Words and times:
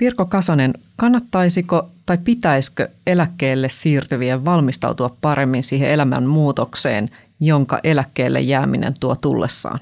Pirko 0.00 0.24
Kasanen, 0.26 0.74
kannattaisiko 0.96 1.88
tai 2.06 2.18
pitäisikö 2.24 2.88
eläkkeelle 3.06 3.68
siirtyvien 3.68 4.44
valmistautua 4.44 5.16
paremmin 5.20 5.62
siihen 5.62 5.90
elämän 5.90 6.26
muutokseen, 6.26 7.08
jonka 7.40 7.78
eläkkeelle 7.84 8.40
jääminen 8.40 8.94
tuo 9.00 9.16
tullessaan? 9.16 9.80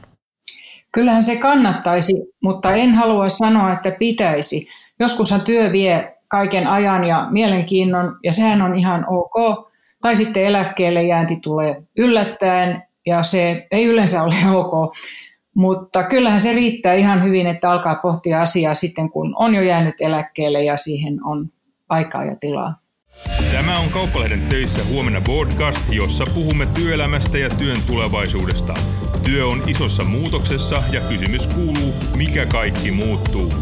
Kyllähän 0.93 1.23
se 1.23 1.37
kannattaisi, 1.37 2.13
mutta 2.43 2.75
en 2.75 2.95
halua 2.95 3.29
sanoa, 3.29 3.73
että 3.73 3.91
pitäisi. 3.91 4.69
Joskushan 5.01 5.41
työ 5.41 5.73
vie 5.73 6.17
kaiken 6.29 6.67
ajan 6.67 7.05
ja 7.05 7.27
mielenkiinnon, 7.31 8.17
ja 8.25 8.33
sehän 8.33 8.63
on 8.63 8.79
ihan 8.79 9.05
ok. 9.09 9.69
Tai 10.03 10.17
sitten 10.17 10.45
eläkkeelle 10.45 11.03
jäänti 11.03 11.39
tulee 11.43 11.83
yllättäen, 11.99 12.83
ja 13.07 13.23
se 13.23 13.67
ei 13.71 13.85
yleensä 13.85 14.23
ole 14.23 14.35
ok. 14.55 14.97
Mutta 15.59 16.03
kyllähän 16.03 16.41
se 16.41 16.53
riittää 16.53 16.95
ihan 16.95 17.25
hyvin, 17.25 17.47
että 17.47 17.71
alkaa 17.71 17.95
pohtia 17.95 18.43
asiaa 18.43 18.75
sitten, 18.75 19.11
kun 19.11 19.35
on 19.37 19.55
jo 19.55 19.63
jäänyt 19.63 19.95
eläkkeelle 20.01 20.65
ja 20.65 20.77
siihen 20.77 21.25
on 21.25 21.47
aikaa 21.89 22.25
ja 22.25 22.37
tilaa. 22.41 22.75
Tämä 23.53 23.79
on 23.79 23.89
Kauppalehden 23.89 24.41
töissä 24.49 24.85
huomenna 24.85 25.21
podcast, 25.21 25.93
jossa 25.93 26.25
puhumme 26.35 26.67
työelämästä 26.67 27.39
ja 27.39 27.51
työn 27.51 27.77
tulevaisuudesta. 27.87 28.75
Työ 29.25 29.47
on 29.47 29.63
isossa 29.67 30.05
muutoksessa 30.05 30.83
ja 30.93 31.01
kysymys 31.01 31.47
kuuluu, 31.47 31.95
mikä 32.17 32.47
kaikki 32.47 32.91
muuttuu. 32.91 33.53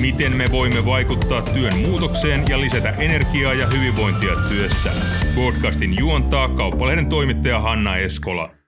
Miten 0.00 0.36
me 0.36 0.44
voimme 0.52 0.86
vaikuttaa 0.86 1.42
työn 1.42 1.78
muutokseen 1.78 2.44
ja 2.48 2.60
lisätä 2.60 2.90
energiaa 2.90 3.54
ja 3.54 3.66
hyvinvointia 3.66 4.32
työssä? 4.48 4.90
Podcastin 5.34 5.98
juontaa 5.98 6.48
Kauppalehden 6.48 7.08
toimittaja 7.08 7.60
Hanna 7.60 7.96
Eskola. 7.96 8.63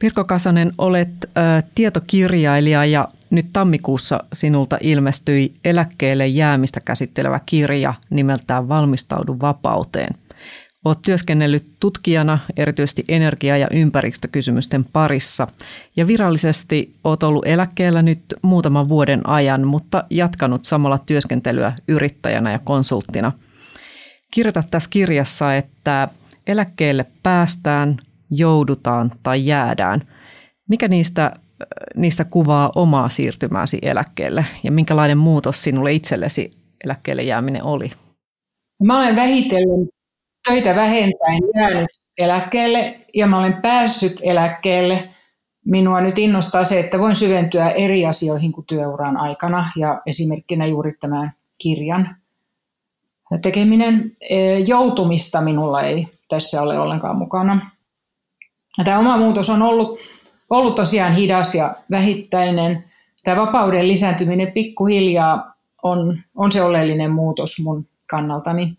Pirko 0.00 0.24
Kasanen, 0.24 0.72
olet 0.78 1.08
ä, 1.24 1.62
tietokirjailija 1.74 2.84
ja 2.84 3.08
nyt 3.30 3.46
tammikuussa 3.52 4.24
sinulta 4.32 4.78
ilmestyi 4.80 5.52
eläkkeelle 5.64 6.26
jäämistä 6.26 6.80
käsittelevä 6.84 7.40
kirja 7.46 7.94
nimeltään 8.10 8.68
Valmistaudu 8.68 9.36
vapauteen. 9.40 10.14
Olet 10.84 10.98
työskennellyt 11.02 11.66
tutkijana 11.80 12.38
erityisesti 12.56 13.04
energia- 13.08 13.56
ja 13.56 13.66
ympäristökysymysten 13.72 14.84
parissa 14.84 15.46
ja 15.96 16.06
virallisesti 16.06 16.94
olet 17.04 17.22
ollut 17.22 17.46
eläkkeellä 17.46 18.02
nyt 18.02 18.20
muutaman 18.42 18.88
vuoden 18.88 19.28
ajan, 19.28 19.66
mutta 19.66 20.04
jatkanut 20.10 20.64
samalla 20.64 20.98
työskentelyä 20.98 21.72
yrittäjänä 21.88 22.52
ja 22.52 22.58
konsulttina. 22.58 23.32
Kirjoitat 24.30 24.70
tässä 24.70 24.90
kirjassa, 24.90 25.54
että 25.54 26.08
eläkkeelle 26.46 27.06
päästään, 27.22 27.94
joudutaan 28.30 29.12
tai 29.22 29.46
jäädään. 29.46 30.08
Mikä 30.68 30.88
niistä, 30.88 31.32
niistä 31.96 32.24
kuvaa 32.24 32.72
omaa 32.74 33.08
siirtymääsi 33.08 33.78
eläkkeelle 33.82 34.44
ja 34.64 34.72
minkälainen 34.72 35.18
muutos 35.18 35.62
sinulle 35.62 35.92
itsellesi 35.92 36.50
eläkkeelle 36.84 37.22
jääminen 37.22 37.62
oli? 37.62 37.90
Mä 38.82 38.98
olen 38.98 39.16
vähitellen 39.16 39.88
töitä 40.48 40.74
vähentäen 40.74 41.42
jäänyt 41.54 41.90
eläkkeelle 42.18 43.00
ja 43.14 43.26
mä 43.26 43.38
olen 43.38 43.62
päässyt 43.62 44.20
eläkkeelle. 44.22 45.08
Minua 45.64 46.00
nyt 46.00 46.18
innostaa 46.18 46.64
se, 46.64 46.80
että 46.80 46.98
voin 46.98 47.14
syventyä 47.14 47.70
eri 47.70 48.06
asioihin 48.06 48.52
kuin 48.52 48.66
työuran 48.66 49.16
aikana 49.16 49.70
ja 49.76 50.02
esimerkkinä 50.06 50.66
juuri 50.66 50.92
tämän 51.00 51.32
kirjan 51.62 52.16
tekeminen. 53.42 54.12
Joutumista 54.66 55.40
minulla 55.40 55.82
ei 55.82 56.08
tässä 56.28 56.62
ole 56.62 56.78
ollenkaan 56.78 57.16
mukana. 57.16 57.70
Tämä 58.84 58.98
oma 58.98 59.16
muutos 59.16 59.50
on 59.50 59.62
ollut, 59.62 59.98
ollut 60.50 60.74
tosiaan 60.74 61.14
hidas 61.14 61.54
ja 61.54 61.74
vähittäinen. 61.90 62.84
Tämä 63.24 63.40
vapauden 63.40 63.88
lisääntyminen 63.88 64.52
pikkuhiljaa 64.52 65.54
on, 65.82 66.16
on 66.34 66.52
se 66.52 66.62
oleellinen 66.62 67.10
muutos 67.10 67.62
mun 67.64 67.86
kannaltani. 68.10 68.74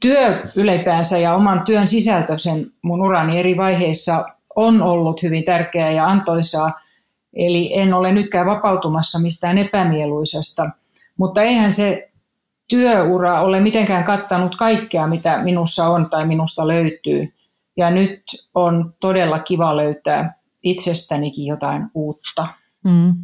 Työ 0.00 0.42
ylipäänsä 0.56 1.18
ja 1.18 1.34
oman 1.34 1.62
työn 1.64 1.88
sisältö 1.88 2.38
sen 2.38 2.66
mun 2.82 3.02
urani 3.02 3.38
eri 3.38 3.56
vaiheissa 3.56 4.24
on 4.56 4.82
ollut 4.82 5.22
hyvin 5.22 5.44
tärkeää 5.44 5.90
ja 5.90 6.06
antoisaa. 6.06 6.80
Eli 7.34 7.78
en 7.78 7.94
ole 7.94 8.12
nytkään 8.12 8.46
vapautumassa 8.46 9.18
mistään 9.18 9.58
epämieluisesta, 9.58 10.70
mutta 11.16 11.42
eihän 11.42 11.72
se 11.72 12.10
työura 12.68 13.40
ole 13.40 13.60
mitenkään 13.60 14.04
kattanut 14.04 14.56
kaikkea, 14.56 15.06
mitä 15.06 15.38
minussa 15.42 15.86
on 15.86 16.10
tai 16.10 16.26
minusta 16.26 16.66
löytyy. 16.66 17.32
Ja 17.80 17.90
nyt 17.90 18.22
on 18.54 18.94
todella 19.00 19.38
kiva 19.38 19.76
löytää 19.76 20.34
itsestänikin 20.62 21.46
jotain 21.46 21.86
uutta. 21.94 22.46
Mm. 22.84 23.14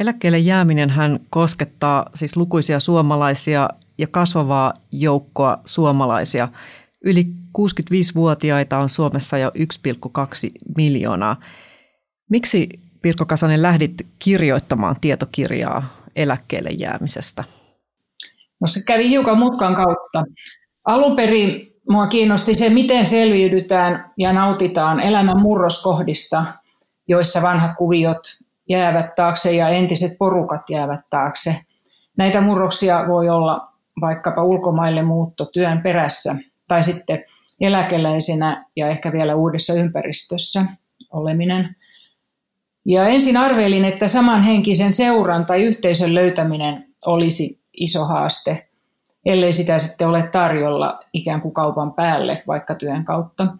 Eläkkeelle 0.00 0.38
jääminen 0.38 0.90
hän 0.90 1.20
koskettaa 1.30 2.10
siis 2.14 2.36
lukuisia 2.36 2.80
suomalaisia 2.80 3.68
ja 3.98 4.06
kasvavaa 4.06 4.74
joukkoa 4.92 5.60
suomalaisia. 5.64 6.48
Yli 7.04 7.26
65-vuotiaita 7.58 8.78
on 8.78 8.88
Suomessa 8.88 9.38
jo 9.38 9.50
1,2 9.50 9.54
miljoonaa. 10.76 11.40
Miksi 12.30 12.68
Pirkko 13.02 13.26
Kasanen 13.26 13.62
lähdit 13.62 13.94
kirjoittamaan 14.18 14.96
tietokirjaa 15.00 15.96
eläkkeelle 16.16 16.70
jäämisestä? 16.70 17.44
No 18.60 18.66
se 18.66 18.80
kävi 18.86 19.08
hiukan 19.08 19.38
mutkan 19.38 19.74
kautta. 19.74 20.24
Alun 20.86 21.16
perin 21.16 21.73
Mua 21.90 22.06
kiinnosti 22.06 22.54
se, 22.54 22.68
miten 22.68 23.06
selviydytään 23.06 24.10
ja 24.18 24.32
nautitaan 24.32 25.00
elämän 25.00 25.40
murroskohdista, 25.40 26.44
joissa 27.08 27.42
vanhat 27.42 27.72
kuviot 27.78 28.20
jäävät 28.68 29.14
taakse 29.14 29.52
ja 29.52 29.68
entiset 29.68 30.18
porukat 30.18 30.70
jäävät 30.70 31.00
taakse. 31.10 31.56
Näitä 32.16 32.40
murroksia 32.40 33.04
voi 33.08 33.28
olla 33.28 33.68
vaikkapa 34.00 34.42
ulkomaille 34.42 35.02
muutto 35.02 35.44
työn 35.44 35.82
perässä 35.82 36.36
tai 36.68 36.84
sitten 36.84 37.24
eläkeläisenä 37.60 38.66
ja 38.76 38.88
ehkä 38.88 39.12
vielä 39.12 39.34
uudessa 39.34 39.74
ympäristössä 39.74 40.64
oleminen. 41.12 41.76
Ja 42.84 43.08
ensin 43.08 43.36
arvelin, 43.36 43.84
että 43.84 44.08
samanhenkisen 44.08 44.92
seuran 44.92 45.46
tai 45.46 45.62
yhteisön 45.62 46.14
löytäminen 46.14 46.86
olisi 47.06 47.60
iso 47.72 48.04
haaste– 48.04 48.68
ellei 49.24 49.52
sitä 49.52 49.78
sitten 49.78 50.08
ole 50.08 50.28
tarjolla 50.32 51.00
ikään 51.12 51.40
kuin 51.40 51.54
kaupan 51.54 51.92
päälle 51.92 52.42
vaikka 52.46 52.74
työn 52.74 53.04
kautta. 53.04 53.56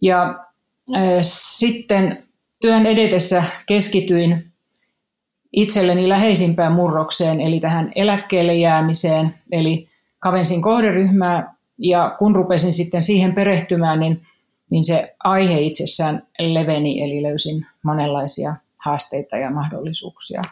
Ja 0.00 0.44
äh, 0.94 1.02
sitten 1.22 2.22
työn 2.60 2.86
edetessä 2.86 3.42
keskityin 3.66 4.52
itselleni 5.52 6.08
läheisimpään 6.08 6.72
murrokseen, 6.72 7.40
eli 7.40 7.60
tähän 7.60 7.92
eläkkeelle 7.94 8.54
jäämiseen, 8.54 9.34
eli 9.52 9.88
kavensin 10.18 10.62
kohderyhmää, 10.62 11.54
ja 11.78 12.16
kun 12.18 12.36
rupesin 12.36 12.72
sitten 12.72 13.02
siihen 13.02 13.34
perehtymään, 13.34 14.00
niin, 14.00 14.22
niin 14.70 14.84
se 14.84 15.14
aihe 15.24 15.60
itsessään 15.60 16.26
leveni, 16.38 17.02
eli 17.02 17.22
löysin 17.22 17.66
monenlaisia 17.82 18.56
haasteita 18.84 19.36
ja 19.36 19.50
mahdollisuuksia. 19.50 20.42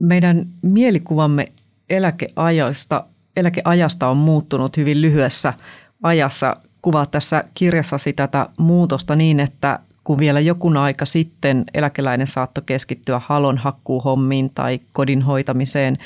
Meidän 0.00 0.46
mielikuvamme 0.62 1.52
eläkeajoista, 1.90 3.04
eläkeajasta 3.36 4.08
on 4.08 4.16
muuttunut 4.16 4.76
hyvin 4.76 5.02
lyhyessä 5.02 5.54
ajassa. 6.02 6.54
Kuvaat 6.82 7.10
tässä 7.10 7.42
kirjassasi 7.54 8.12
tätä 8.12 8.48
muutosta 8.58 9.16
niin, 9.16 9.40
että 9.40 9.78
kun 10.04 10.18
vielä 10.18 10.40
jokun 10.40 10.76
aika 10.76 11.04
sitten 11.04 11.64
eläkeläinen 11.74 12.26
saattoi 12.26 12.64
keskittyä 12.66 13.20
halonhakkuuhommiin 13.24 14.50
tai 14.50 14.80
kodin 14.92 15.22
hoitamiseen, 15.22 15.96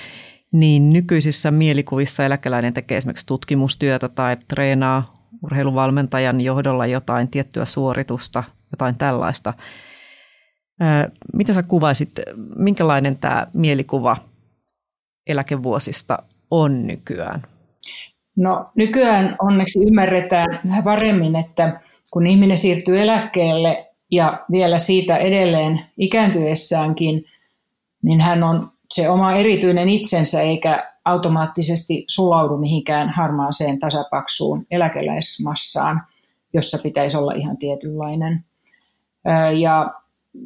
niin 0.53 0.93
nykyisissä 0.93 1.50
mielikuvissa 1.50 2.25
eläkeläinen 2.25 2.75
tekee 2.75 2.99
esimerkiksi 2.99 3.27
tutkimustyötä 3.27 4.09
tai 4.09 4.37
treenaa 4.49 5.19
urheiluvalmentajan 5.43 6.41
johdolla 6.41 6.87
jotain 6.87 7.28
tiettyä 7.28 7.65
suoritusta, 7.65 8.44
jotain 8.72 8.94
tällaista. 8.94 9.55
Mitä 11.33 11.53
sä 11.53 11.62
kuvaisit, 11.62 12.11
minkälainen 12.56 13.19
tämä 13.19 13.47
mielikuva 13.53 14.17
eläkevuosista 15.29 16.19
on 16.51 16.87
nykyään? 16.87 17.43
No 18.37 18.71
nykyään 18.75 19.37
onneksi 19.43 19.81
ymmärretään 19.87 20.61
vähän 20.65 20.85
paremmin, 20.85 21.37
että 21.37 21.81
kun 22.13 22.27
ihminen 22.27 22.57
siirtyy 22.57 23.01
eläkkeelle 23.01 23.87
ja 24.11 24.45
vielä 24.51 24.79
siitä 24.79 25.17
edelleen 25.17 25.81
ikääntyessäänkin, 25.97 27.25
niin 28.03 28.21
hän 28.21 28.43
on 28.43 28.73
se 28.95 29.11
oma 29.11 29.33
erityinen 29.33 29.89
itsensä 29.89 30.43
eikä 30.43 30.93
automaattisesti 31.05 32.05
sulaudu 32.09 32.57
mihinkään 32.57 33.09
harmaaseen 33.09 33.79
tasapaksuun 33.79 34.67
eläkeläismassaan, 34.71 36.03
jossa 36.55 36.79
pitäisi 36.83 37.17
olla 37.17 37.33
ihan 37.33 37.57
tietynlainen. 37.57 38.45
Ja 39.61 39.95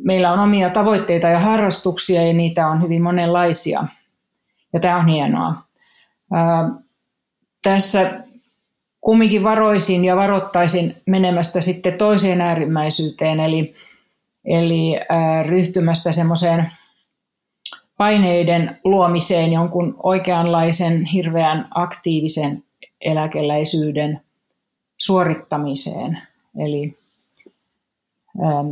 meillä 0.04 0.32
on 0.32 0.38
omia 0.38 0.70
tavoitteita 0.70 1.28
ja 1.28 1.38
harrastuksia 1.38 2.26
ja 2.26 2.32
niitä 2.32 2.68
on 2.68 2.82
hyvin 2.82 3.02
monenlaisia– 3.02 3.84
ja 4.72 4.80
tämä 4.80 4.96
on 4.96 5.06
hienoa. 5.06 5.54
Ää, 6.32 6.70
tässä 7.62 8.22
kumminkin 9.00 9.42
varoisin 9.42 10.04
ja 10.04 10.16
varoittaisin 10.16 10.96
menemästä 11.06 11.60
sitten 11.60 11.98
toiseen 11.98 12.40
äärimmäisyyteen, 12.40 13.40
eli, 13.40 13.74
eli 14.44 14.96
ää, 15.08 15.42
ryhtymästä 15.42 16.12
semmoiseen 16.12 16.70
paineiden 17.98 18.80
luomiseen 18.84 19.52
jonkun 19.52 19.96
oikeanlaisen 20.02 21.04
hirveän 21.04 21.68
aktiivisen 21.74 22.64
eläkeläisyyden 23.00 24.20
suorittamiseen. 24.98 26.18
Eli, 26.58 26.98
ähm, 28.44 28.68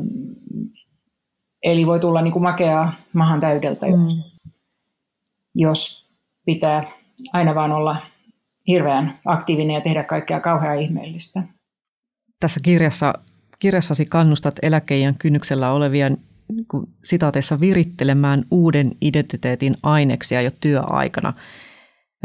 eli 1.62 1.86
voi 1.86 2.00
tulla 2.00 2.22
niin 2.22 2.32
kuin 2.32 2.42
makeaa 2.42 2.92
mahan 3.12 3.40
täydeltä, 3.40 3.86
mm. 3.86 3.92
jos, 3.92 4.29
jos 5.54 6.10
pitää 6.46 6.84
aina 7.32 7.54
vaan 7.54 7.72
olla 7.72 7.96
hirveän 8.68 9.18
aktiivinen 9.26 9.74
ja 9.74 9.80
tehdä 9.80 10.04
kaikkea 10.04 10.40
kauhean 10.40 10.78
ihmeellistä. 10.78 11.42
Tässä 12.40 12.60
kirjassa, 12.62 13.14
kirjassasi 13.58 14.06
kannustat 14.06 14.54
eläkeijän 14.62 15.14
kynnyksellä 15.14 15.72
olevia 15.72 16.08
niin 16.08 16.66
sitaateissa 17.04 17.60
virittelemään 17.60 18.44
uuden 18.50 18.92
identiteetin 19.00 19.76
aineksia 19.82 20.42
jo 20.42 20.50
työaikana. 20.60 21.32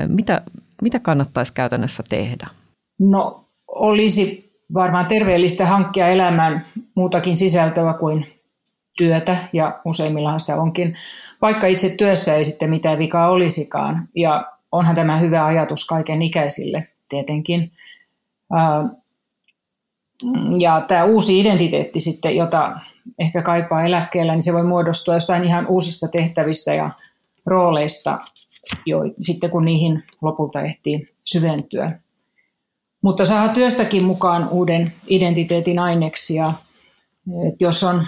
Mitä, 0.08 0.42
mitä 0.82 1.00
kannattaisi 1.00 1.54
käytännössä 1.54 2.04
tehdä? 2.10 2.48
No 3.00 3.46
olisi 3.68 4.52
varmaan 4.74 5.06
terveellistä 5.06 5.66
hankkia 5.66 6.08
elämään 6.08 6.66
muutakin 6.96 7.38
sisältöä 7.38 7.94
kuin 7.94 8.35
työtä, 8.98 9.38
ja 9.54 9.80
useimmillahan 9.86 10.40
sitä 10.40 10.56
onkin, 10.56 10.96
vaikka 11.42 11.68
itse 11.68 11.90
työssä 11.90 12.36
ei 12.36 12.46
sitten 12.46 12.70
mitään 12.70 13.00
vikaa 13.00 13.30
olisikaan. 13.30 14.08
Ja 14.16 14.52
onhan 14.72 14.96
tämä 14.96 15.18
hyvä 15.18 15.46
ajatus 15.46 15.88
kaiken 15.88 16.22
ikäisille 16.22 16.88
tietenkin. 17.10 17.72
Ja 20.60 20.86
tämä 20.88 21.04
uusi 21.04 21.40
identiteetti 21.40 22.00
sitten, 22.00 22.36
jota 22.36 22.80
ehkä 23.20 23.42
kaipaa 23.42 23.86
eläkkeellä, 23.86 24.34
niin 24.34 24.44
se 24.44 24.54
voi 24.54 24.64
muodostua 24.64 25.14
jostain 25.14 25.44
ihan 25.44 25.68
uusista 25.68 26.08
tehtävistä 26.08 26.74
ja 26.74 26.90
rooleista, 27.46 28.20
jo, 28.86 29.00
sitten 29.20 29.50
kun 29.50 29.66
niihin 29.66 30.04
lopulta 30.22 30.62
ehtii 30.62 31.08
syventyä. 31.26 32.00
Mutta 33.02 33.26
saa 33.26 33.50
työstäkin 33.50 34.04
mukaan 34.04 34.50
uuden 34.50 34.94
identiteetin 35.10 35.80
aineksia. 35.80 36.54
Et 37.48 37.62
jos 37.62 37.84
on, 37.84 38.06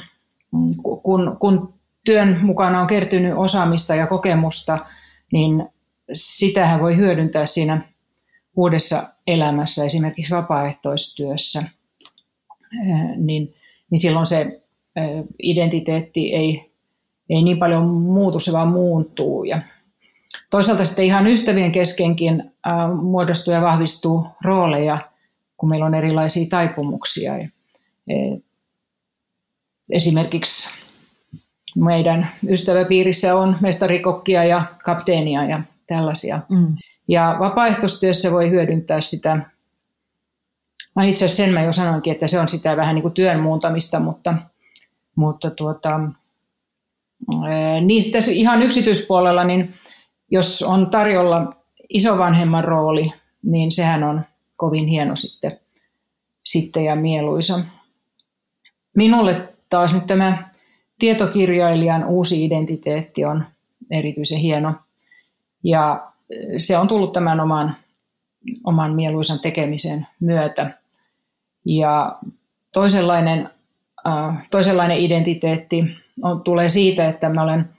kun, 1.03 1.37
kun 1.39 1.73
työn 2.05 2.37
mukana 2.41 2.81
on 2.81 2.87
kertynyt 2.87 3.33
osaamista 3.35 3.95
ja 3.95 4.07
kokemusta, 4.07 4.85
niin 5.31 5.69
sitähän 6.13 6.81
voi 6.81 6.97
hyödyntää 6.97 7.45
siinä 7.45 7.81
uudessa 8.55 9.09
elämässä, 9.27 9.85
esimerkiksi 9.85 10.35
vapaaehtoistyössä, 10.35 11.63
niin, 13.15 13.53
niin 13.91 13.99
silloin 13.99 14.25
se 14.25 14.61
identiteetti 15.43 16.33
ei, 16.33 16.71
ei 17.29 17.43
niin 17.43 17.59
paljon 17.59 17.87
muutu, 17.87 18.39
se 18.39 18.51
vaan 18.51 18.67
muuntuu. 18.67 19.43
Ja 19.43 19.61
toisaalta 20.49 20.85
sitten 20.85 21.05
ihan 21.05 21.27
ystävien 21.27 21.71
keskenkin 21.71 22.51
muodostuu 23.01 23.53
ja 23.53 23.61
vahvistuu 23.61 24.27
rooleja, 24.43 24.97
kun 25.57 25.69
meillä 25.69 25.85
on 25.85 25.95
erilaisia 25.95 26.47
taipumuksia. 26.49 27.33
Esimerkiksi 29.91 30.79
meidän 31.75 32.27
ystäväpiirissä 32.49 33.35
on 33.35 33.55
mestarikokkia 33.61 34.43
ja 34.43 34.65
kapteenia 34.83 35.43
ja 35.43 35.63
tällaisia. 35.87 36.39
Mm. 36.49 36.67
Ja 37.07 37.35
vapaaehtoistyössä 37.39 38.31
voi 38.31 38.49
hyödyntää 38.49 39.01
sitä, 39.01 39.37
mä 40.95 41.05
itse 41.05 41.25
asiassa 41.25 41.43
sen 41.43 41.53
mä 41.53 41.63
jo 41.63 41.73
sanoinkin, 41.73 42.13
että 42.13 42.27
se 42.27 42.39
on 42.39 42.47
sitä 42.47 42.77
vähän 42.77 42.95
niin 42.95 43.01
kuin 43.01 43.13
työn 43.13 43.39
muuntamista, 43.39 43.99
mutta, 43.99 44.33
mutta 45.15 45.51
tuota, 45.51 45.99
niistä 47.81 48.19
ihan 48.31 48.61
yksityispuolella, 48.61 49.43
niin 49.43 49.73
jos 50.31 50.63
on 50.63 50.89
tarjolla 50.89 51.53
isovanhemman 51.89 52.63
rooli, 52.63 53.11
niin 53.43 53.71
sehän 53.71 54.03
on 54.03 54.21
kovin 54.57 54.87
hieno 54.87 55.15
sitten, 55.15 55.59
sitten 56.43 56.85
ja 56.85 56.95
mieluisa. 56.95 57.59
Minulle 58.95 59.53
taas 59.69 59.93
nyt 59.93 60.03
tämä 60.03 60.49
tietokirjailijan 60.99 62.05
uusi 62.05 62.45
identiteetti 62.45 63.25
on 63.25 63.43
erityisen 63.91 64.39
hieno– 64.39 64.73
ja 65.63 66.11
se 66.57 66.77
on 66.77 66.87
tullut 66.87 67.13
tämän 67.13 67.39
oman, 67.39 67.75
oman 68.63 68.95
mieluisan 68.95 69.39
tekemisen 69.39 70.07
myötä. 70.19 70.77
Ja 71.65 72.19
toisenlainen, 72.73 73.49
äh, 74.07 74.47
toisenlainen 74.51 74.97
identiteetti 74.97 75.83
on, 76.23 76.41
tulee 76.41 76.69
siitä, 76.69 77.09
että 77.09 77.29
mä 77.29 77.43
olen 77.43 77.69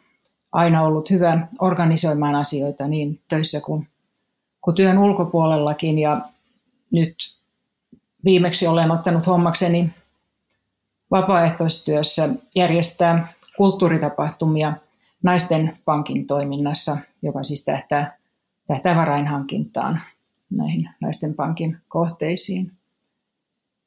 aina 0.53 0.83
ollut 0.83 1.11
hyvä 1.11 1.47
organisoimaan 1.61 2.35
asioita 2.35 2.89
niin 2.89 3.21
töissä 3.29 3.61
kuin, 3.61 3.89
kuin 4.61 4.75
työn 4.75 4.99
ulkopuolellakin. 4.99 5.99
Ja 5.99 6.21
nyt 6.93 7.15
viimeksi 8.25 8.67
olen 8.67 8.91
ottanut 8.91 9.27
hommakseni 9.27 9.91
vapaaehtoistyössä 11.11 12.29
järjestää 12.57 13.29
kulttuuritapahtumia– 13.57 14.73
naisten 15.23 15.79
pankin 15.85 16.27
toiminnassa, 16.27 16.99
joka 17.23 17.45
siis 17.45 17.65
tähtää, 17.65 18.17
tähtää 18.67 18.97
varainhankintaan 18.97 20.01
näihin 20.59 20.89
naisten 21.01 21.35
pankin 21.35 21.77
kohteisiin. 21.89 22.73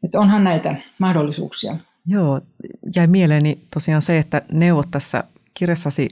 Että 0.03 0.19
onhan 0.19 0.43
näitä 0.43 0.75
mahdollisuuksia. 0.99 1.75
Joo, 2.07 2.41
jäi 2.95 3.07
mieleeni 3.07 3.67
tosiaan 3.73 4.01
se, 4.01 4.17
että 4.17 4.41
neuvot 4.51 4.91
tässä 4.91 5.23
kirjassasi 5.53 6.09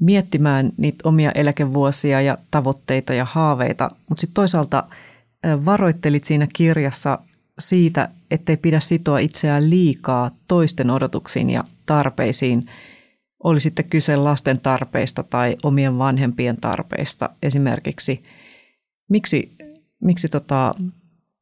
miettimään 0.00 0.72
niitä 0.76 1.08
omia 1.08 1.32
eläkevuosia 1.32 2.20
ja 2.20 2.38
tavoitteita 2.50 3.14
ja 3.14 3.24
haaveita, 3.24 3.90
mutta 4.08 4.20
sitten 4.20 4.34
toisaalta 4.34 4.88
varoittelit 5.64 6.24
siinä 6.24 6.46
kirjassa 6.52 7.18
siitä, 7.58 8.08
ettei 8.30 8.56
pidä 8.56 8.80
sitoa 8.80 9.18
itseään 9.18 9.70
liikaa 9.70 10.30
toisten 10.48 10.90
odotuksiin 10.90 11.50
ja 11.50 11.64
tarpeisiin– 11.86 12.66
oli 13.44 13.60
sitten 13.60 13.84
kyse 13.90 14.16
lasten 14.16 14.60
tarpeista 14.60 15.22
tai 15.22 15.56
omien 15.62 15.98
vanhempien 15.98 16.56
tarpeista 16.60 17.30
esimerkiksi. 17.42 18.22
Miksi, 19.10 19.56
miksi 20.00 20.28
tota, 20.28 20.72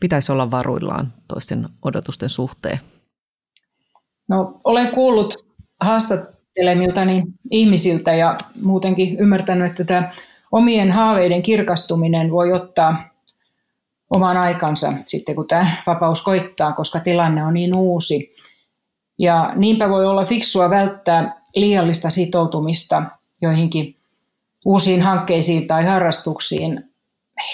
pitäisi 0.00 0.32
olla 0.32 0.50
varuillaan 0.50 1.12
toisten 1.28 1.68
odotusten 1.84 2.30
suhteen? 2.30 2.80
No, 4.28 4.60
olen 4.64 4.90
kuullut 4.94 5.34
haastattelemiltani 5.80 7.22
ihmisiltä 7.50 8.14
ja 8.14 8.38
muutenkin 8.62 9.18
ymmärtänyt, 9.20 9.70
että 9.70 9.84
tämä 9.84 10.10
omien 10.52 10.92
haaveiden 10.92 11.42
kirkastuminen 11.42 12.30
voi 12.30 12.52
ottaa 12.52 13.15
oman 14.10 14.36
aikansa 14.36 14.92
sitten, 15.04 15.34
kun 15.34 15.46
tämä 15.46 15.66
vapaus 15.86 16.22
koittaa, 16.22 16.72
koska 16.72 17.00
tilanne 17.00 17.44
on 17.44 17.54
niin 17.54 17.76
uusi. 17.76 18.34
Ja 19.18 19.52
niinpä 19.56 19.88
voi 19.88 20.06
olla 20.06 20.24
fiksua 20.24 20.70
välttää 20.70 21.40
liiallista 21.54 22.10
sitoutumista 22.10 23.02
joihinkin 23.42 23.96
uusiin 24.64 25.02
hankkeisiin 25.02 25.66
tai 25.66 25.84
harrastuksiin 25.84 26.90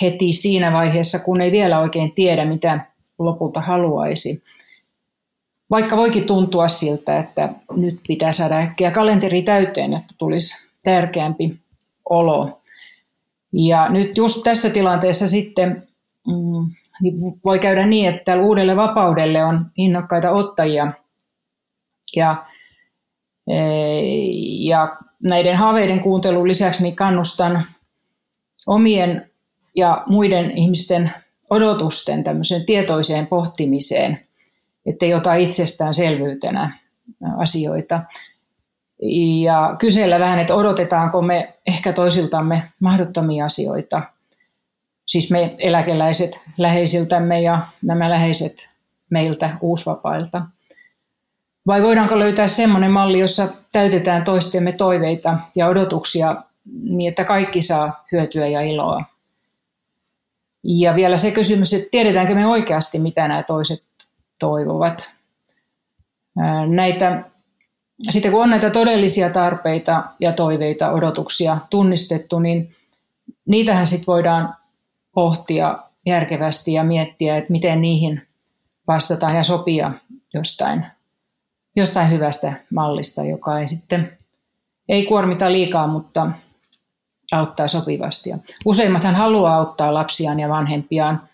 heti 0.03 0.33
siinä 0.33 0.73
vaiheessa, 0.73 1.19
kun 1.19 1.41
ei 1.41 1.53
vielä 1.53 1.81
oikein 1.81 2.13
tiedä, 2.13 2.45
mitä 2.45 2.81
lopulta 3.19 3.61
haluaisi. 3.61 4.43
Vaikka 5.71 5.97
voikin 5.97 6.25
tuntua 6.25 6.69
siltä, 6.69 7.19
että 7.19 7.49
nyt 7.83 8.01
pitää 8.09 8.33
saada 8.33 8.57
äkkiä 8.57 8.91
kalenteri 8.91 9.43
täyteen, 9.43 9.95
että 9.95 10.15
tulisi 10.19 10.69
tärkeämpi 10.83 11.57
olo. 12.11 12.61
Ja 13.53 13.89
nyt 13.89 14.17
just 14.17 14.43
tässä 14.45 14.71
tilanteessa 14.71 15.29
sitten 15.29 15.83
niin 17.01 17.41
voi 17.45 17.59
käydä 17.59 17.87
niin, 17.87 18.09
että 18.15 18.37
uudelle 18.37 18.77
vapaudelle 18.77 19.45
on 19.45 19.67
innokkaita 19.77 20.31
ottajia. 20.31 20.93
Ja 22.17 22.47
ja 24.59 24.97
näiden 25.23 25.57
haaveiden 25.57 26.01
kuuntelun 26.01 26.49
lisäksi 26.49 26.83
niin 26.83 26.97
kannustan 26.97 27.63
omien 28.67 29.31
ja 29.77 30.03
muiden 30.07 30.51
ihmisten 30.59 31.11
odotusten 31.51 32.25
tämmöiseen 32.25 32.67
tietoiseen 32.67 33.27
pohtimiseen, 33.27 34.21
ettei 34.87 35.15
ota 35.15 35.35
itsestäänselvyytenä 35.35 36.79
asioita. 37.37 38.01
Ja 39.43 39.77
kysellä 39.79 40.19
vähän, 40.19 40.39
että 40.39 40.55
odotetaanko 40.55 41.23
me 41.23 41.55
ehkä 41.67 41.93
toisiltamme 41.93 42.63
mahdottomia 42.81 43.45
asioita. 43.45 44.03
Siis 45.07 45.31
me 45.31 45.55
eläkeläiset 45.59 46.41
läheisiltämme 46.59 47.41
ja 47.41 47.61
nämä 47.83 48.11
läheiset 48.11 48.71
meiltä 49.11 49.57
uusvapailta. 49.61 50.43
Vai 51.67 51.83
voidaanko 51.83 52.19
löytää 52.19 52.47
semmoinen 52.47 52.91
malli, 52.91 53.19
jossa 53.19 53.49
täytetään 53.73 54.25
toistemme 54.25 54.73
toiveita 54.73 55.39
ja 55.57 55.69
odotuksia 55.69 56.37
niin, 56.83 57.09
että 57.09 57.25
kaikki 57.25 57.63
saa 57.63 58.05
hyötyä 58.13 58.47
ja 58.47 58.61
iloa? 58.61 59.05
Ja 60.65 60.95
vielä 60.95 61.17
se 61.17 61.31
kysymys, 61.31 61.75
että 61.75 61.89
tiedetäänkö 61.91 62.35
me 62.35 62.47
oikeasti, 62.47 62.99
mitä 62.99 63.29
nämä 63.29 63.43
toiset 63.43 63.83
toivovat. 64.39 65.15
Näitä 66.67 67.25
sitten 68.11 68.33
kun 68.33 68.43
on 68.43 68.51
näitä 68.51 68.71
todellisia 68.71 69.31
tarpeita 69.31 70.05
ja 70.21 70.33
toiveita, 70.33 70.93
odotuksia 70.93 71.59
tunnistettu, 71.71 72.39
niin 72.39 72.73
niitähän 73.47 73.87
sitten 73.87 74.07
voidaan 74.07 74.55
pohtia 75.15 75.79
järkevästi 76.07 76.73
ja 76.73 76.85
miettiä, 76.85 77.37
että 77.37 77.53
miten 77.53 77.81
niihin 77.81 78.23
vastataan 78.87 79.37
ja 79.37 79.45
sopia 79.45 79.93
jostain, 80.35 80.87
jostain 81.77 82.11
hyvästä 82.11 82.53
mallista, 82.71 83.25
joka 83.25 83.61
ei 83.61 83.69
sitten 83.69 84.19
ei 84.89 85.07
kuormita 85.07 85.53
liikaa, 85.53 85.87
mutta 85.87 86.31
auttaa 87.33 87.69
sopivasti. 87.69 88.31
Ja 88.31 88.39
useimmathan 88.65 89.15
haluaa 89.15 89.57
auttaa 89.57 89.95
lapsiaan 89.95 90.41
ja 90.41 90.49
vanhempiaan, 90.49 91.29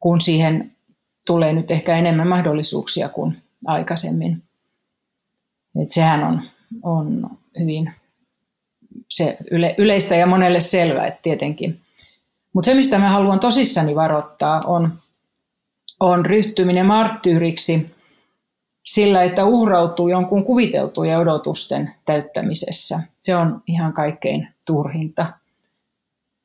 kun 0.00 0.20
siihen 0.20 0.72
tulee 1.26 1.52
nyt 1.52 1.70
ehkä 1.70 1.96
enemmän 1.96 2.28
mahdollisuuksia 2.28 3.08
kuin 3.08 3.42
aikaisemmin. 3.66 4.42
Et 5.82 5.90
sehän 5.90 6.24
on, 6.24 6.42
on 6.82 7.30
hyvin 7.58 7.92
se 9.08 9.36
yle, 9.50 9.74
yleistä 9.78 10.14
ja 10.14 10.26
monelle 10.26 10.60
selvä, 10.60 11.06
että 11.06 11.20
tietenkin. 11.22 11.80
Mutta 12.58 12.66
se, 12.66 12.74
mistä 12.74 12.98
mä 12.98 13.10
haluan 13.10 13.40
tosissani 13.40 13.94
varoittaa, 13.94 14.60
on, 14.66 14.92
on 16.00 16.26
ryhtyminen 16.26 16.86
marttyyriksi 16.86 17.94
sillä, 18.84 19.22
että 19.22 19.44
uhrautuu 19.44 20.08
jonkun 20.08 20.44
kuviteltujen 20.44 21.18
odotusten 21.18 21.94
täyttämisessä. 22.04 23.00
Se 23.20 23.36
on 23.36 23.62
ihan 23.66 23.92
kaikkein 23.92 24.48
turhinta 24.66 25.26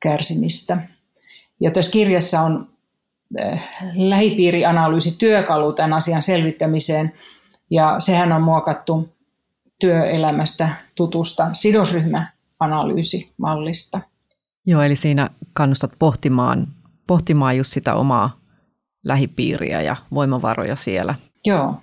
kärsimistä. 0.00 0.78
Ja 1.60 1.70
tässä 1.70 1.92
kirjassa 1.92 2.40
on 2.40 2.68
eh, 3.38 3.60
lähipiirianalyysi 3.94 5.16
työkalu 5.18 5.72
tämän 5.72 5.92
asian 5.92 6.22
selvittämiseen, 6.22 7.12
ja 7.70 7.96
sehän 7.98 8.32
on 8.32 8.42
muokattu 8.42 9.08
työelämästä 9.80 10.68
tutusta 10.94 11.50
sidosryhmäanalyysimallista. 11.52 14.13
Joo, 14.66 14.82
eli 14.82 14.96
siinä 14.96 15.30
kannustat 15.52 15.92
pohtimaan, 15.98 16.66
pohtimaan 17.06 17.56
just 17.56 17.72
sitä 17.72 17.94
omaa 17.94 18.40
lähipiiriä 19.04 19.82
ja 19.82 19.96
voimavaroja 20.14 20.76
siellä. 20.76 21.14
Joo. 21.44 21.80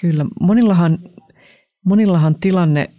Kyllä, 0.00 0.26
monillahan, 0.40 0.98
monillahan 1.84 2.34
tilanne 2.34 2.90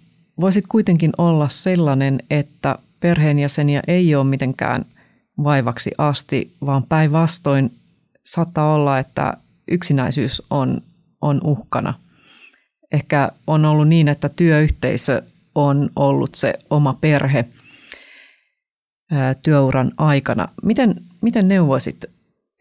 voisit 0.42 0.68
kuitenkin 0.68 1.12
olla 1.18 1.50
sellainen, 1.50 2.20
että 2.30 2.80
perheenjäseniä 3.00 3.82
ei 3.88 4.16
ole 4.16 4.24
mitenkään 4.24 4.86
vaivaksi 5.44 5.92
asti, 5.98 6.58
vaan 6.66 6.84
päinvastoin 6.84 7.80
saattaa 8.26 8.74
olla, 8.76 9.00
että 9.00 9.38
yksinäisyys 9.68 10.44
on, 10.50 10.82
on 11.22 11.42
uhkana. 11.44 11.94
Ehkä 12.92 13.32
on 13.48 13.66
ollut 13.66 13.88
niin, 13.88 14.08
että 14.08 14.30
työyhteisö 14.30 15.22
on 15.56 15.90
ollut 15.96 16.36
se 16.36 16.54
oma 16.70 16.94
perhe 16.94 17.46
työuran 19.42 19.92
aikana. 19.98 20.48
Miten, 20.64 20.96
miten 21.22 21.48
neuvoisit 21.48 22.06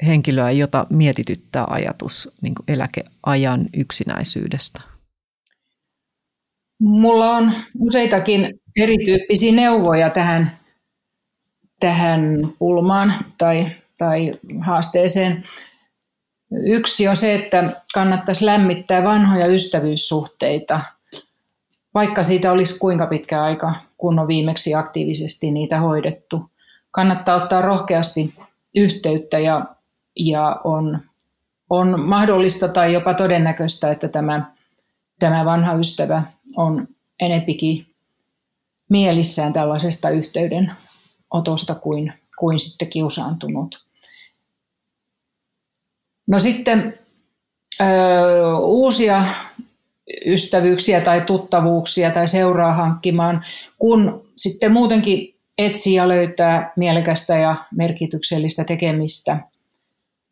henkilöä, 0.07 0.50
jota 0.50 0.87
mietityttää 0.91 1.65
ajatus 1.69 2.31
niin 2.43 2.55
eläkeajan 2.69 3.67
yksinäisyydestä? 3.76 4.81
Mulla 6.81 7.31
on 7.31 7.53
useitakin 7.79 8.61
erityyppisiä 8.76 9.53
neuvoja 9.53 10.11
tähän, 10.11 10.59
tähän 11.81 12.23
pulmaan 12.59 13.12
tai, 13.38 13.67
tai 13.99 14.33
haasteeseen. 14.61 15.45
Yksi 16.67 17.09
on 17.09 17.17
se, 17.17 17.35
että 17.35 17.83
kannattaisi 17.95 18.47
lämmittää 18.47 19.05
vanhoja 19.05 19.47
ystävyyssuhteita, 19.47 20.81
vaikka 21.97 22.23
siitä 22.23 22.53
olisi 22.53 22.79
kuinka 22.79 23.07
pitkä 23.07 23.43
aika, 23.43 23.75
kun 23.97 24.19
on 24.19 24.29
viimeksi 24.29 24.75
aktiivisesti 24.75 25.50
niitä 25.50 25.81
hoidettu. 25.81 26.50
Kannattaa 26.91 27.43
ottaa 27.43 27.62
rohkeasti 27.62 28.35
yhteyttä 28.76 29.38
ja, 29.38 29.67
ja 30.17 30.61
on, 30.65 30.99
on 31.71 32.00
mahdollista 32.00 32.69
tai 32.69 32.93
jopa 32.93 33.15
todennäköistä, 33.15 33.91
että 33.91 34.09
tämä, 34.09 34.53
tämä 35.19 35.45
vanha 35.45 35.75
ystävä 35.75 36.23
on 36.57 36.88
enempikin 37.21 37.87
mielissään 38.88 39.53
tällaisesta 39.53 40.11
yhteydenotosta 40.11 41.75
kuin, 41.75 42.12
kuin 42.38 42.61
sitten 42.61 42.88
kiusaantunut. 42.88 43.87
No 46.26 46.38
sitten 46.38 46.99
ö, 47.81 47.85
uusia 48.59 49.25
ystävyyksiä 50.26 51.00
tai 51.00 51.20
tuttavuuksia 51.20 52.10
tai 52.10 52.28
seuraa 52.28 52.72
hankkimaan, 52.72 53.44
kun 53.78 54.26
sitten 54.36 54.72
muutenkin 54.72 55.34
etsii 55.58 55.94
ja 55.94 56.08
löytää 56.08 56.72
mielekästä 56.76 57.36
ja 57.36 57.56
merkityksellistä 57.76 58.64
tekemistä 58.64 59.38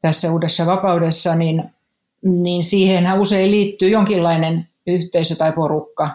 tässä 0.02 0.32
uudessa 0.32 0.66
vapaudessa, 0.66 1.34
niin, 1.34 1.64
niin 2.22 2.62
siihen 2.62 3.20
usein 3.20 3.50
liittyy 3.50 3.88
jonkinlainen 3.88 4.68
yhteisö 4.86 5.36
tai 5.36 5.52
porukka, 5.52 6.10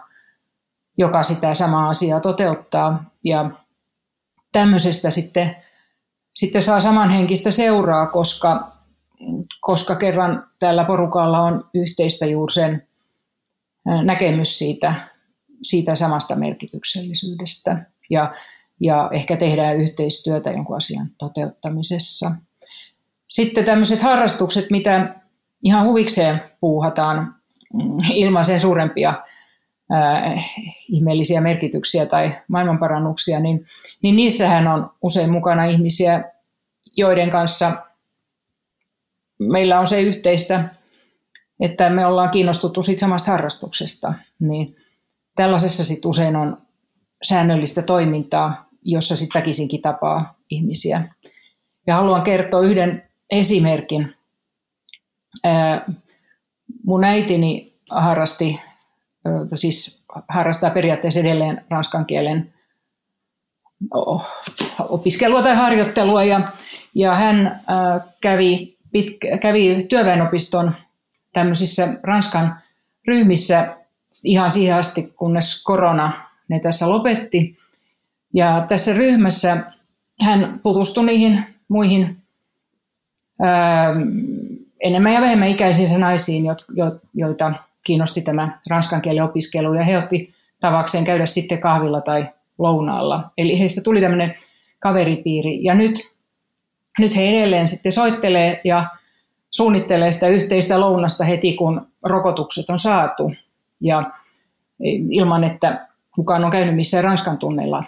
joka 0.97 1.23
sitä 1.23 1.53
samaa 1.53 1.89
asiaa 1.89 2.19
toteuttaa. 2.19 3.03
Ja 3.25 3.49
tämmöisestä 4.51 5.09
sitten, 5.09 5.55
sitten 6.35 6.61
saa 6.61 6.79
samanhenkistä 6.79 7.51
seuraa, 7.51 8.07
koska, 8.07 8.71
koska 9.61 9.95
kerran 9.95 10.47
tällä 10.59 10.83
porukalla 10.83 11.41
on 11.41 11.69
yhteistä 11.73 12.25
juuri 12.25 12.53
sen 12.53 12.88
näkemys 14.03 14.57
siitä, 14.57 14.93
siitä 15.61 15.95
samasta 15.95 16.35
merkityksellisyydestä. 16.35 17.85
Ja, 18.09 18.33
ja 18.79 19.09
ehkä 19.13 19.37
tehdään 19.37 19.77
yhteistyötä 19.77 20.51
jonkun 20.51 20.77
asian 20.77 21.09
toteuttamisessa. 21.17 22.31
Sitten 23.27 23.65
tämmöiset 23.65 24.01
harrastukset, 24.01 24.65
mitä 24.71 25.15
ihan 25.63 25.85
huvikseen 25.85 26.41
puuhataan 26.59 27.35
mm, 27.73 27.97
ilman 28.13 28.45
sen 28.45 28.59
suurempia 28.59 29.13
äh, 29.93 30.45
ihmeellisiä 30.87 31.41
merkityksiä 31.41 32.05
tai 32.05 32.31
maailmanparannuksia, 32.47 33.39
niin, 33.39 33.65
niin 34.03 34.15
niissähän 34.15 34.67
on 34.67 34.89
usein 35.01 35.31
mukana 35.31 35.65
ihmisiä, 35.65 36.23
joiden 36.95 37.29
kanssa 37.29 37.83
meillä 39.39 39.79
on 39.79 39.87
se 39.87 40.01
yhteistä, 40.01 40.65
että 41.59 41.89
me 41.89 42.05
ollaan 42.05 42.29
kiinnostuttu 42.29 42.81
siitä 42.81 42.99
samasta 42.99 43.31
harrastuksesta. 43.31 44.13
Niin 44.39 44.75
tällaisessa 45.35 45.83
sitten 45.83 46.09
usein 46.09 46.35
on 46.35 46.57
säännöllistä 47.23 47.81
toimintaa, 47.81 48.69
jossa 48.83 49.15
sitten 49.15 49.39
väkisinkin 49.41 49.81
tapaa 49.81 50.35
ihmisiä. 50.49 51.03
Ja 51.87 51.95
haluan 51.95 52.21
kertoa 52.21 52.61
yhden 52.61 53.03
esimerkin. 53.31 54.15
Mun 56.85 57.03
äitini 57.03 57.73
harrasti 57.91 58.59
siis 59.53 60.03
harrastaa 60.27 60.69
periaatteessa 60.69 61.19
edelleen 61.19 61.65
ranskan 61.69 62.05
kielen 62.05 62.53
opiskelua 64.89 65.41
tai 65.41 65.55
harjoittelua 65.55 66.23
ja, 66.23 66.41
ja 66.95 67.15
hän 67.15 67.61
kävi, 68.21 68.77
pitkä, 68.91 69.37
kävi 69.37 69.85
työväenopiston 69.89 70.73
tämmöisissä 71.33 71.93
Ranskan 72.03 72.55
ryhmissä 73.07 73.77
ihan 74.23 74.51
siihen 74.51 74.75
asti, 74.75 75.13
kunnes 75.15 75.63
korona 75.63 76.11
ne 76.47 76.59
tässä 76.59 76.89
lopetti. 76.89 77.57
Ja 78.33 78.65
tässä 78.67 78.93
ryhmässä 78.93 79.63
hän 80.21 80.59
tutustui 80.63 81.05
niihin 81.05 81.43
muihin 81.67 82.17
ää, 83.41 83.93
enemmän 84.79 85.13
ja 85.13 85.21
vähemmän 85.21 85.49
ikäisiin 85.49 85.99
naisiin, 85.99 86.43
joita 87.13 87.53
kiinnosti 87.85 88.21
tämä 88.21 88.59
ranskan 88.69 89.01
kielen 89.01 89.23
opiskelu 89.23 89.73
ja 89.73 89.83
he 89.83 89.97
otti 89.97 90.33
tavakseen 90.59 91.05
käydä 91.05 91.25
sitten 91.25 91.59
kahvilla 91.59 92.01
tai 92.01 92.25
lounaalla. 92.57 93.29
Eli 93.37 93.59
heistä 93.59 93.81
tuli 93.81 94.01
tämmöinen 94.01 94.35
kaveripiiri 94.79 95.63
ja 95.63 95.75
nyt, 95.75 96.11
nyt 96.99 97.15
he 97.15 97.29
edelleen 97.29 97.67
sitten 97.67 97.91
soittelee 97.91 98.61
ja 98.63 98.85
suunnittelee 99.51 100.11
sitä 100.11 100.27
yhteistä 100.27 100.79
lounasta 100.79 101.23
heti, 101.23 101.53
kun 101.53 101.87
rokotukset 102.03 102.69
on 102.69 102.79
saatu 102.79 103.31
ja 103.81 104.03
ilman, 105.09 105.43
että 105.43 105.87
kukaan 106.15 106.43
on 106.45 106.51
käynyt 106.51 106.75
missään 106.75 107.03
Ranskan 107.03 107.37
tunnella 107.37 107.83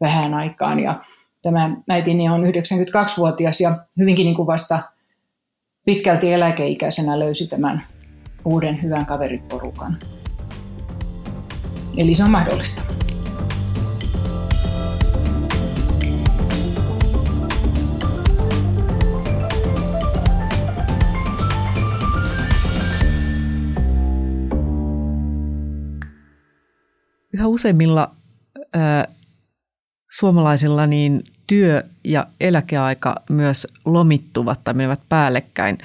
vähän 0.00 0.34
aikaan. 0.34 0.80
Ja 0.80 1.00
tämä 1.42 1.76
äitini 1.88 2.28
on 2.28 2.44
92-vuotias 2.44 3.60
ja 3.60 3.78
hyvinkin 3.98 4.24
niin 4.24 4.36
kuin 4.36 4.46
vasta 4.46 4.82
pitkälti 5.84 6.32
eläkeikäisenä 6.32 7.18
löysi 7.18 7.46
tämän 7.46 7.82
uuden 8.44 8.82
hyvän 8.82 9.06
kaveriporukan. 9.06 9.96
Eli 11.96 12.14
se 12.14 12.24
on 12.24 12.30
mahdollista. 12.30 12.82
Useimmilla 27.44 28.10
ö, 28.58 28.78
suomalaisilla 30.10 30.86
niin 30.86 31.24
työ- 31.46 31.82
ja 32.04 32.26
eläkeaika 32.40 33.14
myös 33.30 33.66
lomittuvat 33.84 34.64
tai 34.64 34.74
menevät 34.74 35.00
päällekkäin. 35.08 35.78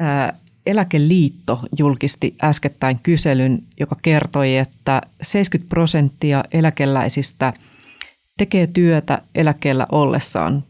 Ö, 0.00 0.32
Eläkeliitto 0.66 1.60
julkisti 1.78 2.34
äskettäin 2.44 2.98
kyselyn, 3.02 3.62
joka 3.80 3.96
kertoi, 4.02 4.56
että 4.56 5.02
70 5.22 5.68
prosenttia 5.68 6.44
eläkeläisistä 6.52 7.52
tekee 8.38 8.66
työtä 8.66 9.22
eläkkeellä 9.34 9.86
ollessaan. 9.92 10.64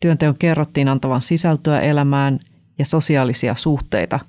Työnteon 0.00 0.38
kerrottiin 0.38 0.88
antavan 0.88 1.22
sisältöä 1.22 1.80
elämään 1.80 2.38
ja 2.78 2.86
sosiaalisia 2.86 3.54
suhteita. 3.54 4.20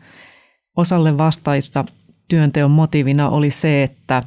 Osalle 0.78 1.18
vastaista 1.18 1.86
työnteon 2.28 2.72
motiivina 2.72 3.30
oli 3.30 3.50
se, 3.50 3.84
että 3.84 4.24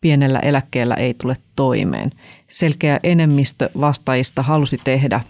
pienellä 0.00 0.38
eläkkeellä 0.38 0.94
ei 0.94 1.14
tule 1.14 1.34
toimeen. 1.56 2.12
Selkeä 2.48 3.00
enemmistö 3.02 3.70
vastaajista 3.80 4.42
halusi 4.42 4.80
tehdä 4.84 5.20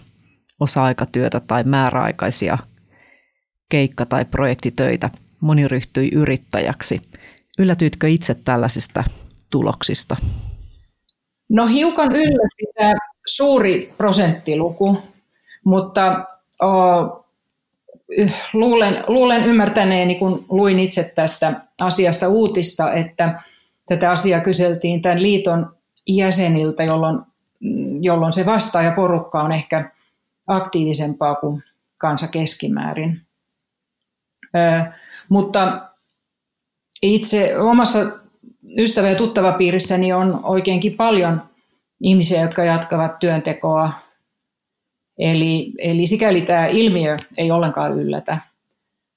osa-aikatyötä 0.59 1.39
tai 1.39 1.63
määräaikaisia 1.63 2.57
keikka- 3.69 4.05
tai 4.05 4.25
projektitöitä. 4.25 5.09
Moni 5.41 5.67
ryhtyi 5.67 6.09
yrittäjäksi. 6.13 7.01
Yllätyitkö 7.59 8.07
itse 8.09 8.35
tällaisista 8.45 9.03
tuloksista? 9.49 10.15
No 11.49 11.67
hiukan 11.67 12.11
yllätti 12.11 12.65
tämä 12.75 12.93
suuri 13.27 13.93
prosenttiluku, 13.97 14.97
mutta 15.65 16.25
o, 16.61 16.69
luulen, 18.53 19.03
luulen 19.07 19.43
ymmärtäneeni, 19.43 20.15
kun 20.15 20.45
luin 20.49 20.79
itse 20.79 21.11
tästä 21.15 21.61
asiasta 21.81 22.27
uutista, 22.27 22.93
että 22.93 23.41
tätä 23.87 24.11
asiaa 24.11 24.41
kyseltiin 24.41 25.01
tämän 25.01 25.23
liiton 25.23 25.75
jäseniltä, 26.07 26.83
jolloin, 26.83 27.19
jolloin 28.01 28.33
se 28.33 28.45
vastaajaporukka 28.45 29.43
on 29.43 29.51
ehkä 29.51 29.91
aktiivisempaa 30.47 31.35
kuin 31.35 31.63
kansa 31.97 32.27
keskimäärin. 32.27 33.21
Ö, 34.55 34.91
mutta 35.29 35.89
itse 37.01 37.57
omassa 37.57 37.99
ystävä- 38.77 39.09
ja 39.09 39.15
tuttavapiirissäni 39.15 40.13
on 40.13 40.39
oikeinkin 40.43 40.97
paljon 40.97 41.41
ihmisiä, 42.01 42.41
jotka 42.41 42.63
jatkavat 42.63 43.19
työntekoa. 43.19 43.91
Eli, 45.17 45.73
eli 45.77 46.07
sikäli 46.07 46.41
tämä 46.41 46.67
ilmiö 46.67 47.15
ei 47.37 47.51
ollenkaan 47.51 47.99
yllätä. 47.99 48.37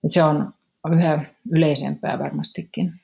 Se 0.06 0.22
on 0.22 0.52
yhä 0.92 1.24
yleisempää 1.50 2.18
varmastikin. 2.18 2.99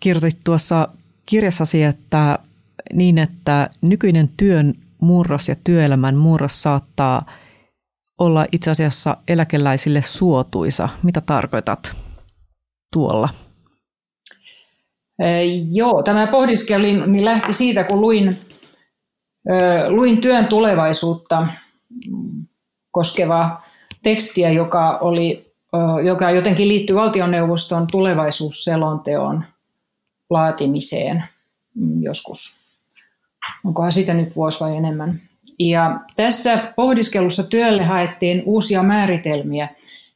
Kirjoitit 0.00 0.40
tuossa 0.44 0.88
kirjassasi, 1.26 1.82
että 1.82 2.38
niin, 2.92 3.18
että 3.18 3.70
nykyinen 3.82 4.30
työn 4.36 4.74
murros 5.00 5.48
ja 5.48 5.56
työelämän 5.64 6.18
murros 6.18 6.62
saattaa 6.62 7.26
olla 8.18 8.46
itse 8.52 8.70
asiassa 8.70 9.16
eläkeläisille 9.28 10.02
suotuisa. 10.02 10.88
Mitä 11.02 11.20
tarkoitat 11.20 11.92
tuolla? 12.92 13.28
Joo, 15.72 16.02
tämä 16.02 16.26
pohdiskelu 16.26 17.06
niin 17.06 17.24
lähti 17.24 17.52
siitä, 17.52 17.84
kun 17.84 18.00
luin, 18.00 18.36
luin 19.88 20.20
työn 20.20 20.46
tulevaisuutta 20.46 21.48
koskevaa 22.90 23.66
tekstiä, 24.02 24.50
joka, 24.50 24.98
oli, 24.98 25.45
joka 26.04 26.30
jotenkin 26.30 26.68
liittyy 26.68 26.96
valtioneuvoston 26.96 27.86
tulevaisuusselonteon 27.92 29.44
laatimiseen 30.30 31.24
mm, 31.74 32.02
joskus. 32.02 32.60
Onkohan 33.64 33.92
sitä 33.92 34.14
nyt 34.14 34.36
vuosi 34.36 34.60
vai 34.60 34.76
enemmän. 34.76 35.20
Ja 35.58 36.00
tässä 36.16 36.72
pohdiskelussa 36.76 37.48
työlle 37.48 37.84
haettiin 37.84 38.42
uusia 38.46 38.82
määritelmiä 38.82 39.68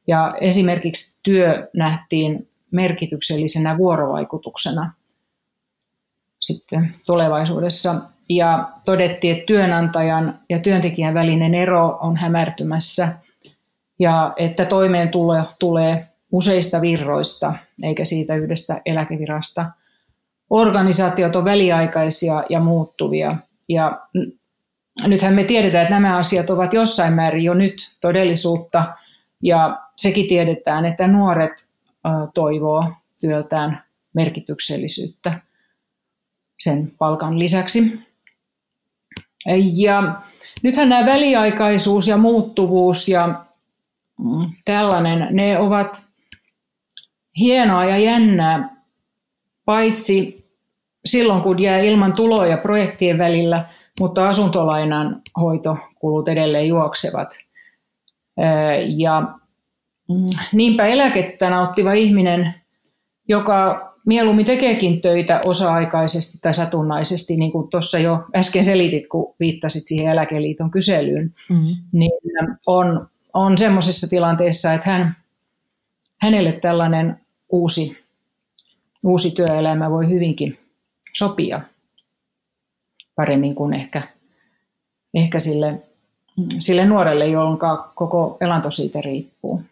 ja 0.07 0.33
esimerkiksi 0.41 1.19
työ 1.23 1.69
nähtiin 1.77 2.49
merkityksellisenä 2.71 3.79
vuorovaikutuksena 3.79 4.93
sitten 6.41 6.95
tulevaisuudessa. 7.07 8.01
Ja 8.29 8.71
todettiin, 8.87 9.33
että 9.33 9.47
työnantajan 9.47 10.41
ja 10.49 10.59
työntekijän 10.59 11.15
välinen 11.15 11.55
ero 11.55 11.99
on 12.01 12.17
hämärtymässä 12.17 13.15
ja 14.01 14.33
että 14.37 14.65
toimeentulo 14.65 15.45
tulee 15.59 16.07
useista 16.33 16.81
virroista 16.81 17.55
eikä 17.83 18.05
siitä 18.05 18.35
yhdestä 18.35 18.81
eläkevirasta. 18.87 19.67
Organisaatiot 20.51 21.37
on 21.37 21.45
väliaikaisia 21.45 22.45
ja 22.49 22.61
muuttuvia 22.61 23.37
ja 23.69 24.01
nythän 25.07 25.35
me 25.35 25.45
tiedetään, 25.45 25.83
että 25.83 25.95
nämä 25.95 26.17
asiat 26.17 26.51
ovat 26.51 26.73
jossain 26.73 27.15
määrin 27.15 27.45
jo 27.45 27.55
nyt 27.55 27.97
todellisuutta 28.01 28.85
ja 29.43 29.71
sekin 29.97 30.27
tiedetään, 30.27 30.85
että 30.85 31.07
nuoret 31.07 31.53
toivoo 32.35 32.85
työltään 33.21 33.83
merkityksellisyyttä 34.15 35.41
sen 36.61 36.93
palkan 36.99 37.39
lisäksi. 37.39 38.01
Ja 39.77 40.23
nythän 40.63 40.89
nämä 40.89 41.07
väliaikaisuus 41.07 42.09
ja 42.09 42.17
muuttuvuus 42.17 43.09
ja 43.09 43.45
tällainen, 44.65 45.29
ne 45.31 45.59
ovat 45.59 46.07
hienoa 47.39 47.85
ja 47.85 47.99
jännää, 47.99 48.77
paitsi 49.65 50.45
silloin 51.05 51.43
kun 51.43 51.63
jää 51.63 51.79
ilman 51.79 52.13
tuloja 52.13 52.57
projektien 52.57 53.19
välillä, 53.19 53.65
mutta 54.01 54.29
asuntolainan 54.29 55.23
hoitokulut 55.41 56.29
edelleen 56.29 56.69
juoksevat. 56.69 57.39
Ja 58.97 59.23
Mm, 60.11 60.27
niinpä 60.53 60.87
eläkettä 60.87 61.51
nauttiva 61.51 61.93
ihminen, 61.93 62.55
joka 63.29 63.91
mieluummin 64.07 64.47
tekeekin 64.47 65.01
töitä 65.01 65.41
osa-aikaisesti 65.47 66.39
tai 66.43 66.55
satunnaisesti, 66.55 67.37
niin 67.37 67.53
kuin 67.53 67.71
tuossa 67.71 67.99
jo 67.99 68.25
äsken 68.37 68.65
selitit, 68.65 69.09
kun 69.09 69.35
viittasit 69.41 69.87
siihen 69.87 70.13
Eläkeliiton 70.13 70.71
kyselyyn, 70.71 71.35
mm-hmm. 71.51 71.77
niin 71.93 72.13
on, 72.67 73.09
on 73.35 73.59
semmoisessa 73.59 74.09
tilanteessa, 74.09 74.73
että 74.73 74.91
hän, 74.91 75.17
hänelle 76.19 76.53
tällainen 76.53 77.21
uusi, 77.49 78.05
uusi 79.05 79.31
työelämä 79.31 79.91
voi 79.91 80.09
hyvinkin 80.09 80.59
sopia 81.13 81.61
paremmin 83.17 83.55
kuin 83.55 83.75
ehkä, 83.75 84.03
ehkä 85.15 85.41
sille, 85.41 85.83
sille 86.59 86.87
nuorelle, 86.87 87.27
jolloin 87.27 87.59
koko 87.95 88.37
elanto 88.41 88.71
siitä 88.71 89.01
riippuu. 89.01 89.63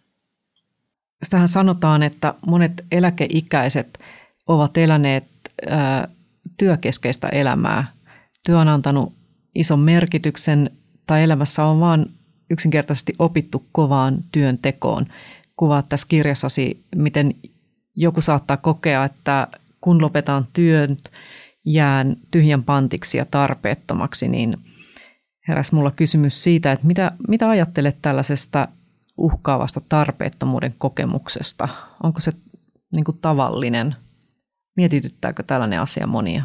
Sitähän 1.22 1.48
sanotaan, 1.48 2.02
että 2.02 2.34
monet 2.46 2.84
eläkeikäiset 2.92 3.98
ovat 4.46 4.76
eläneet 4.76 5.24
ää, 5.68 6.08
työkeskeistä 6.58 7.28
elämää. 7.28 7.84
Työ 8.44 8.58
on 8.58 8.68
antanut 8.68 9.12
ison 9.54 9.80
merkityksen 9.80 10.70
tai 11.06 11.22
elämässä 11.22 11.64
on 11.64 11.80
vain 11.80 12.17
yksinkertaisesti 12.50 13.12
opittu 13.18 13.64
kovaan 13.72 14.18
työntekoon. 14.32 15.06
Kuvaat 15.56 15.88
tässä 15.88 16.06
kirjassasi, 16.08 16.84
miten 16.96 17.34
joku 17.96 18.20
saattaa 18.20 18.56
kokea, 18.56 19.04
että 19.04 19.48
kun 19.80 20.02
lopetaan 20.02 20.46
työn, 20.52 20.96
jään 21.64 22.16
tyhjän 22.30 22.64
pantiksi 22.64 23.18
ja 23.18 23.24
tarpeettomaksi, 23.24 24.28
niin 24.28 24.56
heräsi 25.48 25.74
mulla 25.74 25.90
kysymys 25.90 26.44
siitä, 26.44 26.72
että 26.72 26.86
mitä, 26.86 27.12
mitä 27.28 27.48
ajattelet 27.48 27.96
tällaisesta 28.02 28.68
uhkaavasta 29.16 29.80
tarpeettomuuden 29.88 30.74
kokemuksesta? 30.78 31.68
Onko 32.02 32.20
se 32.20 32.32
niin 32.94 33.04
kuin 33.04 33.18
tavallinen? 33.20 33.94
Mietityttääkö 34.76 35.42
tällainen 35.42 35.80
asia 35.80 36.06
monia? 36.06 36.44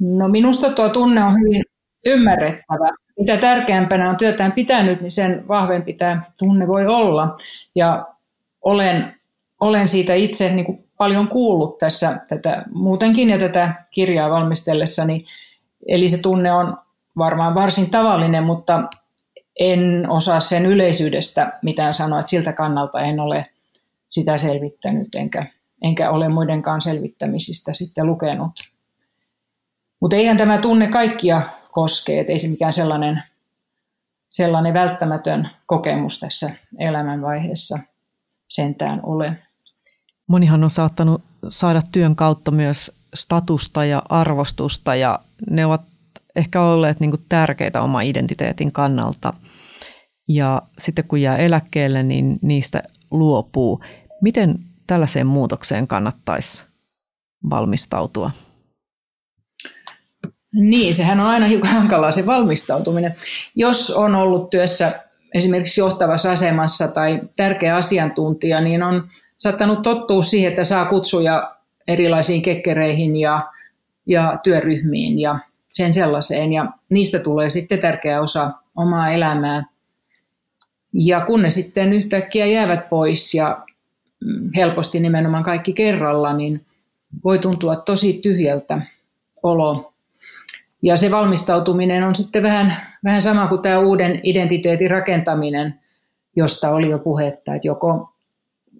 No 0.00 0.28
minusta 0.28 0.70
tuo 0.70 0.88
tunne 0.88 1.24
on 1.24 1.34
hyvin 1.40 1.62
ymmärrettävä. 2.06 2.88
Mitä 3.18 3.36
tärkeämpänä 3.36 4.10
on 4.10 4.16
työtään 4.16 4.52
pitänyt, 4.52 5.00
niin 5.00 5.10
sen 5.10 5.48
vahvempi 5.48 5.92
tämä 5.92 6.22
tunne 6.38 6.66
voi 6.66 6.86
olla. 6.86 7.36
Ja 7.74 8.06
olen, 8.62 9.14
olen 9.60 9.88
siitä 9.88 10.14
itse 10.14 10.50
niin 10.54 10.66
kuin 10.66 10.84
paljon 10.98 11.28
kuullut 11.28 11.78
tässä 11.78 12.20
tätä 12.28 12.64
muutenkin 12.72 13.30
ja 13.30 13.38
tätä 13.38 13.74
kirjaa 13.90 14.30
valmistellessani. 14.30 15.26
Eli 15.88 16.08
se 16.08 16.22
tunne 16.22 16.52
on 16.52 16.76
varmaan 17.18 17.54
varsin 17.54 17.90
tavallinen, 17.90 18.44
mutta 18.44 18.82
en 19.58 20.06
osaa 20.08 20.40
sen 20.40 20.66
yleisyydestä 20.66 21.58
mitään 21.62 21.94
sanoa, 21.94 22.18
että 22.18 22.30
siltä 22.30 22.52
kannalta 22.52 23.00
en 23.00 23.20
ole 23.20 23.46
sitä 24.08 24.38
selvittänyt, 24.38 25.14
enkä, 25.14 25.46
enkä 25.82 26.10
ole 26.10 26.28
muidenkaan 26.28 26.80
selvittämisistä 26.80 27.72
sitten 27.72 28.06
lukenut. 28.06 28.52
Mutta 30.00 30.16
eihän 30.16 30.36
tämä 30.36 30.58
tunne 30.58 30.88
kaikkia 30.88 31.42
koske, 31.72 32.20
että 32.20 32.32
ei 32.32 32.38
se 32.38 32.48
mikään 32.48 32.72
sellainen, 32.72 33.22
sellainen 34.30 34.74
välttämätön 34.74 35.48
kokemus 35.66 36.20
tässä 36.20 36.50
elämänvaiheessa 36.78 37.78
sentään 38.48 39.00
ole. 39.02 39.36
Monihan 40.26 40.64
on 40.64 40.70
saattanut 40.70 41.22
saada 41.48 41.82
työn 41.92 42.16
kautta 42.16 42.50
myös 42.50 42.92
statusta 43.14 43.84
ja 43.84 44.02
arvostusta 44.08 44.94
ja 44.94 45.18
ne 45.50 45.66
ovat 45.66 45.82
ehkä 46.36 46.62
olleet 46.62 47.00
niin 47.00 47.24
tärkeitä 47.28 47.82
oma 47.82 48.00
identiteetin 48.00 48.72
kannalta. 48.72 49.32
Ja 50.28 50.62
sitten 50.78 51.04
kun 51.08 51.20
jää 51.20 51.36
eläkkeelle, 51.36 52.02
niin 52.02 52.38
niistä 52.42 52.82
luopuu. 53.10 53.80
Miten 54.20 54.58
tällaiseen 54.86 55.26
muutokseen 55.26 55.88
kannattaisi 55.88 56.66
valmistautua? 57.50 58.30
Niin, 60.54 60.94
sehän 60.94 61.20
on 61.20 61.26
aina 61.26 61.46
hiukan 61.46 61.70
hankalaa 61.70 62.10
se 62.10 62.26
valmistautuminen. 62.26 63.14
Jos 63.54 63.90
on 63.90 64.14
ollut 64.14 64.50
työssä 64.50 65.00
esimerkiksi 65.34 65.80
johtavassa 65.80 66.32
asemassa 66.32 66.88
tai 66.88 67.20
tärkeä 67.36 67.76
asiantuntija, 67.76 68.60
niin 68.60 68.82
on 68.82 69.08
saattanut 69.36 69.82
tottua 69.82 70.22
siihen, 70.22 70.48
että 70.48 70.64
saa 70.64 70.86
kutsuja 70.86 71.54
erilaisiin 71.88 72.42
kekkereihin 72.42 73.16
ja, 73.16 73.48
ja 74.06 74.38
työryhmiin 74.44 75.18
ja 75.18 75.38
sen 75.70 75.94
sellaiseen. 75.94 76.52
Ja 76.52 76.66
niistä 76.90 77.18
tulee 77.18 77.50
sitten 77.50 77.78
tärkeä 77.78 78.20
osa 78.20 78.50
omaa 78.76 79.10
elämää. 79.10 79.64
Ja 80.92 81.20
kun 81.20 81.42
ne 81.42 81.50
sitten 81.50 81.92
yhtäkkiä 81.92 82.46
jäävät 82.46 82.88
pois 82.88 83.34
ja 83.34 83.64
mm, 84.24 84.50
helposti 84.56 85.00
nimenomaan 85.00 85.42
kaikki 85.42 85.72
kerralla, 85.72 86.32
niin 86.32 86.66
voi 87.24 87.38
tuntua 87.38 87.76
tosi 87.76 88.12
tyhjältä 88.12 88.80
olo. 89.42 89.87
Ja 90.82 90.96
se 90.96 91.10
valmistautuminen 91.10 92.04
on 92.04 92.14
sitten 92.14 92.42
vähän, 92.42 92.76
vähän 93.04 93.22
sama 93.22 93.48
kuin 93.48 93.62
tämä 93.62 93.78
uuden 93.78 94.20
identiteetin 94.22 94.90
rakentaminen, 94.90 95.80
josta 96.36 96.70
oli 96.70 96.90
jo 96.90 96.98
puhetta, 96.98 97.54
että 97.54 97.68
joko, 97.68 98.12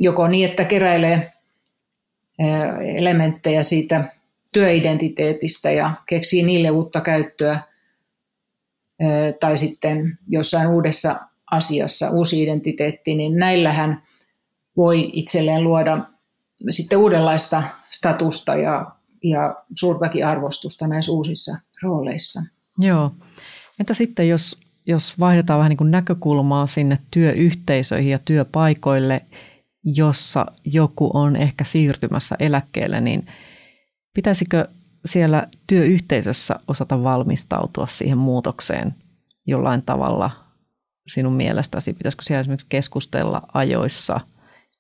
joko 0.01 0.29
niin, 0.29 0.51
että 0.51 0.65
keräilee 0.65 1.33
elementtejä 2.97 3.63
siitä 3.63 4.05
työidentiteetistä 4.53 5.71
ja 5.71 5.95
keksii 6.07 6.43
niille 6.43 6.71
uutta 6.71 7.01
käyttöä, 7.01 7.61
tai 9.41 9.59
sitten 9.59 10.19
jossain 10.29 10.69
uudessa 10.69 11.17
asiassa 11.51 12.11
uusi 12.11 12.43
identiteetti, 12.43 13.15
niin 13.15 13.37
näillähän 13.37 14.03
voi 14.77 15.11
itselleen 15.13 15.65
luoda 15.65 15.99
sitten 16.71 16.99
uudenlaista 16.99 17.63
statusta 17.91 18.55
ja, 18.55 18.87
ja 19.25 19.57
suurtakin 19.79 20.27
arvostusta 20.27 20.87
näissä 20.87 21.13
uusissa 21.13 21.57
rooleissa. 21.83 22.43
Joo. 22.79 23.13
Entä 23.81 23.95
sitten, 23.95 24.29
jos, 24.29 24.59
jos 24.87 25.21
vaihdetaan 25.21 25.59
vähän 25.59 25.71
niin 25.71 25.77
kuin 25.77 25.91
näkökulmaa 25.91 26.67
sinne 26.67 26.99
työyhteisöihin 27.11 28.13
ja 28.13 28.19
työpaikoille, 28.19 29.21
jossa 29.85 30.47
joku 30.65 31.11
on 31.15 31.37
ehkä 31.37 31.65
siirtymässä 31.65 32.37
eläkkeelle, 32.39 33.01
niin 33.01 33.27
pitäisikö 34.15 34.69
siellä 35.05 35.49
työyhteisössä 35.67 36.61
osata 36.69 37.03
valmistautua 37.03 37.87
siihen 37.87 38.19
muutokseen 38.19 38.95
jollain 39.47 39.83
tavalla 39.83 40.31
sinun 41.07 41.33
mielestäsi? 41.33 41.93
Pitäisikö 41.93 42.23
siellä 42.25 42.41
esimerkiksi 42.41 42.67
keskustella 42.69 43.43
ajoissa 43.55 44.21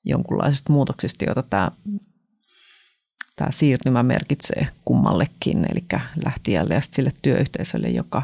jonkunlaisista 0.05 0.73
muutoksista, 0.73 1.25
joita 1.25 1.43
tämä 1.43 1.71
tämä 3.39 3.51
siirtymä 3.51 4.03
merkitsee 4.03 4.69
kummallekin, 4.85 5.65
eli 5.73 5.85
lähtijälle 6.25 6.75
ja 6.75 6.81
sille 6.81 7.11
työyhteisölle, 7.23 7.89
joka, 7.89 8.23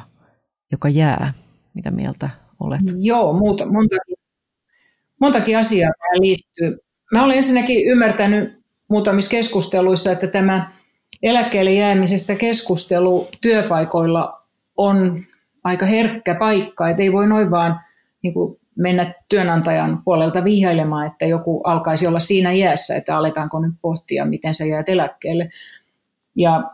joka 0.73 0.89
jää. 0.89 1.35
Mitä 1.75 1.91
mieltä 1.91 2.31
olet? 2.61 2.81
Joo, 2.97 3.33
muuta, 3.33 3.67
montakin, 3.67 4.17
montakin 5.21 5.59
asiaa 5.59 5.91
tähän 5.99 6.21
liittyy. 6.21 6.79
Mä 7.15 7.25
olen 7.25 7.37
ensinnäkin 7.37 7.87
ymmärtänyt 7.87 8.65
muutamissa 8.91 9.31
keskusteluissa, 9.31 10.13
että 10.13 10.27
tämä 10.27 10.73
eläkkeelle 11.23 11.73
jäämisestä 11.73 12.35
keskustelu 12.35 13.29
työpaikoilla 13.41 14.43
on 14.77 15.25
aika 15.65 15.87
herkkä 15.87 16.35
paikka, 16.35 16.89
että 16.89 17.03
ei 17.03 17.13
voi 17.13 17.29
noin 17.29 17.51
vaan 17.51 17.81
niin 18.23 18.35
kuin 18.35 18.61
mennä 18.77 19.13
työnantajan 19.29 20.03
puolelta 20.05 20.45
vihjailemaan, 20.45 21.07
että 21.07 21.27
joku 21.27 21.61
alkaisi 21.65 22.07
olla 22.07 22.21
siinä 22.21 22.53
iässä, 22.53 22.97
että 22.97 23.17
aletaanko 23.17 23.61
nyt 23.61 23.75
pohtia, 23.83 24.25
miten 24.25 24.55
se 24.55 24.69
jää 24.69 24.85
eläkkeelle. 24.87 25.47
Ja 26.37 26.71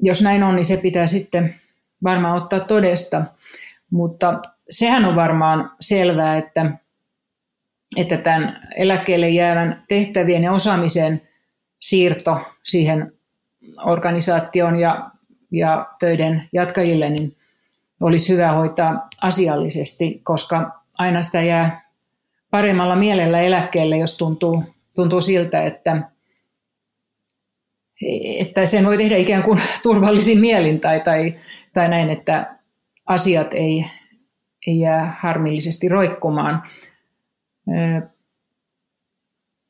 jos 0.00 0.22
näin 0.22 0.42
on, 0.42 0.56
niin 0.56 0.64
se 0.64 0.76
pitää 0.76 1.06
sitten 1.06 1.54
varmaan 2.02 2.42
ottaa 2.42 2.60
todesta. 2.60 3.24
Mutta 3.90 4.40
sehän 4.70 5.04
on 5.04 5.16
varmaan 5.16 5.70
selvää, 5.80 6.36
että, 6.36 6.70
että 7.96 8.16
tämän 8.16 8.60
eläkkeelle 8.76 9.28
jäävän 9.28 9.84
tehtävien 9.88 10.42
ja 10.42 10.52
osaamisen 10.52 11.22
siirto 11.78 12.38
siihen 12.62 13.12
organisaation 13.84 14.76
ja, 14.76 15.10
ja 15.50 15.86
töiden 16.00 16.48
jatkajille 16.52 17.10
niin 17.10 17.36
olisi 18.02 18.32
hyvä 18.32 18.52
hoitaa 18.52 19.08
asiallisesti, 19.22 20.20
koska 20.22 20.79
aina 21.00 21.22
sitä 21.22 21.42
jää 21.42 21.90
paremmalla 22.50 22.96
mielellä 22.96 23.40
eläkkeelle, 23.40 23.98
jos 23.98 24.16
tuntuu, 24.16 24.64
tuntuu 24.96 25.20
siltä, 25.20 25.64
että, 25.64 26.02
että 28.38 28.66
sen 28.66 28.84
voi 28.84 28.98
tehdä 28.98 29.16
ikään 29.16 29.42
kuin 29.42 29.58
turvallisin 29.82 30.40
mielin 30.40 30.80
tai, 30.80 31.00
tai, 31.00 31.38
tai 31.72 31.88
näin, 31.88 32.10
että 32.10 32.56
asiat 33.06 33.54
ei, 33.54 33.84
ei 34.66 34.80
jää 34.80 35.16
harmillisesti 35.20 35.88
roikkumaan. 35.88 36.62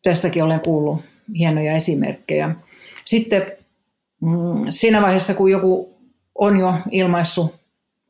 Tästäkin 0.03 0.45
olen 0.45 0.61
kuullut 0.61 1.05
hienoja 1.39 1.73
esimerkkejä. 1.73 2.55
Sitten 3.05 3.53
mm, 4.23 4.67
siinä 4.71 5.03
vaiheessa, 5.03 5.35
kun 5.35 5.51
joku 5.51 5.99
on 6.35 6.59
jo 6.59 6.75
ilmaissut 6.91 7.60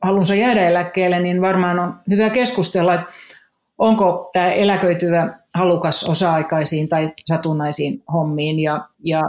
halunsa 0.01 0.35
jäädä 0.35 0.67
eläkkeelle, 0.67 1.19
niin 1.19 1.41
varmaan 1.41 1.79
on 1.79 1.99
hyvä 2.09 2.29
keskustella, 2.29 2.93
että 2.93 3.05
onko 3.77 4.29
tämä 4.33 4.51
eläköityvä 4.51 5.39
halukas 5.55 6.03
osa-aikaisiin 6.03 6.89
tai 6.89 7.13
satunnaisiin 7.25 8.03
hommiin 8.13 8.59
ja, 8.59 8.87
ja 9.03 9.21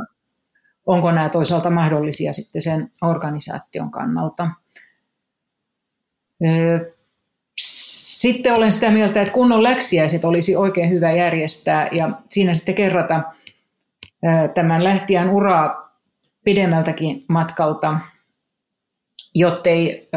onko 0.86 1.12
nämä 1.12 1.28
toisaalta 1.28 1.70
mahdollisia 1.70 2.32
sitten 2.32 2.62
sen 2.62 2.90
organisaation 3.02 3.90
kannalta. 3.90 4.48
Sitten 7.60 8.54
olen 8.54 8.72
sitä 8.72 8.90
mieltä, 8.90 9.22
että 9.22 9.34
kunnon 9.34 9.62
läksiäiset 9.62 10.24
olisi 10.24 10.56
oikein 10.56 10.90
hyvä 10.90 11.12
järjestää 11.12 11.88
ja 11.92 12.10
siinä 12.28 12.54
sitten 12.54 12.74
kerrata 12.74 13.22
tämän 14.54 14.84
lähtijän 14.84 15.30
uraa 15.30 15.98
pidemmältäkin 16.44 17.24
matkalta, 17.28 18.00
jottei 19.34 20.08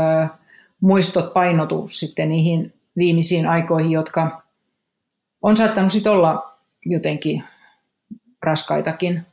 muistot 0.81 1.33
painotu 1.33 1.87
sitten 1.87 2.29
niihin 2.29 2.73
viimeisiin 2.97 3.47
aikoihin, 3.47 3.91
jotka 3.91 4.43
on 5.41 5.57
saattanut 5.57 5.91
sitten 5.91 6.11
olla 6.11 6.57
jotenkin 6.85 7.43
raskaitakin. 8.41 9.25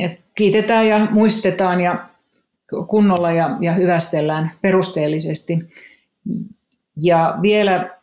Et 0.00 0.20
kiitetään 0.34 0.88
ja 0.88 1.06
muistetaan 1.10 1.80
ja 1.80 2.08
kunnolla 2.88 3.32
ja, 3.32 3.56
ja 3.60 3.72
hyvästellään 3.72 4.52
perusteellisesti. 4.60 5.58
Ja 6.96 7.38
vielä, 7.42 7.98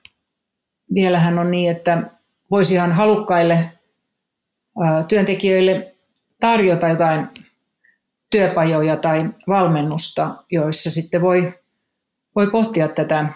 vielähän 0.94 1.40
on 1.40 1.52
niin, 1.52 1.72
että 1.72 2.12
voisihan 2.52 2.92
halukkaille 2.92 3.72
työntekijöille 5.08 5.96
tarjota 6.40 6.88
jotain 6.88 7.28
työpajoja 8.36 8.98
tai 8.98 9.20
valmennusta, 9.48 10.44
joissa 10.52 10.92
sitten 10.92 11.22
voi, 11.22 11.54
voi 12.36 12.52
pohtia 12.52 12.88
tätä, 12.88 13.30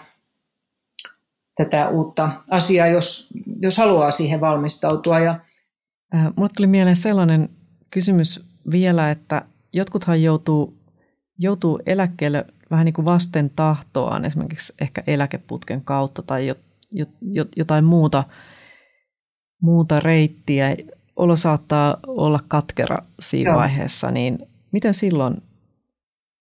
tätä 1.56 1.88
uutta 1.88 2.30
asiaa, 2.50 2.86
jos, 2.86 3.28
jos 3.62 3.78
haluaa 3.78 4.10
siihen 4.10 4.40
valmistautua. 4.40 5.20
Ja... 5.20 5.40
Mulle 6.36 6.50
tuli 6.56 6.66
mieleen 6.66 6.96
sellainen 6.96 7.48
kysymys 7.90 8.40
vielä, 8.70 9.10
että 9.10 9.42
jotkuthan 9.72 10.22
joutuu, 10.22 10.74
joutuu 11.38 11.80
eläkkeelle 11.86 12.44
vähän 12.70 12.84
niin 12.84 12.94
kuin 12.94 13.04
vasten 13.04 13.50
tahtoaan, 13.56 14.24
esimerkiksi 14.24 14.72
ehkä 14.80 15.02
eläkeputken 15.06 15.84
kautta 15.84 16.22
tai 16.22 16.46
jo, 16.46 16.54
jo, 16.90 17.06
jo, 17.20 17.44
jotain 17.56 17.84
muuta, 17.84 18.24
muuta 19.62 20.00
reittiä. 20.00 20.76
Olo 21.16 21.36
saattaa 21.36 21.96
olla 22.06 22.40
katkera 22.48 22.98
siinä 23.20 23.50
Joo. 23.50 23.58
vaiheessa, 23.58 24.10
niin 24.10 24.49
Miten 24.72 24.94
silloin 24.94 25.42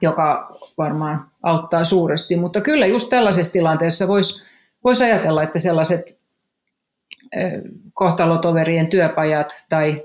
joka 0.03 0.57
varmaan 0.79 1.31
auttaa 1.42 1.85
suuresti. 1.85 2.37
Mutta 2.37 2.61
kyllä 2.61 2.87
just 2.87 3.11
tällaisessa 3.11 3.53
tilanteessa 3.53 4.09
voisi 4.09 4.46
vois 4.85 5.01
ajatella, 5.01 5.42
että 5.42 5.59
sellaiset 5.59 6.22
kohtalotoverien 7.94 8.87
työpajat 8.87 9.66
tai 9.68 10.05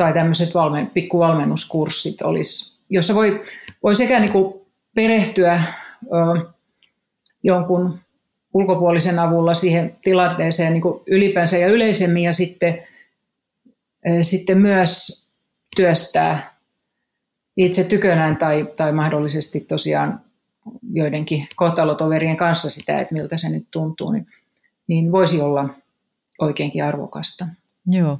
tai 0.00 0.12
tämmöiset 0.12 0.54
valmen, 0.54 0.86
pikkuvalmennuskurssit 0.86 2.22
olisi, 2.22 2.78
jossa 2.90 3.14
voi, 3.14 3.42
voi 3.82 3.94
sekä 3.94 4.20
niin 4.20 4.32
kuin 4.32 4.54
perehtyä 4.94 5.62
ö, 6.04 6.46
jonkun 7.42 7.98
ulkopuolisen 8.54 9.18
avulla 9.18 9.54
siihen 9.54 9.96
tilanteeseen 10.02 10.72
niin 10.72 10.82
kuin 10.82 11.00
ylipäänsä 11.06 11.58
ja 11.58 11.68
yleisemmin 11.68 12.22
ja 12.22 12.32
sitten, 12.32 12.82
sitten 14.22 14.58
myös 14.58 15.22
työstää 15.76 16.54
itse 17.56 17.84
tykönään 17.84 18.36
tai, 18.36 18.68
tai 18.76 18.92
mahdollisesti 18.92 19.60
tosiaan 19.60 20.20
joidenkin 20.92 21.46
kohtalotoverien 21.56 22.36
kanssa 22.36 22.70
sitä, 22.70 23.00
että 23.00 23.14
miltä 23.14 23.38
se 23.38 23.48
nyt 23.48 23.66
tuntuu, 23.70 24.12
niin, 24.12 24.26
niin 24.86 25.12
voisi 25.12 25.40
olla 25.40 25.68
oikeinkin 26.38 26.84
arvokasta. 26.84 27.46
Joo. 27.86 28.18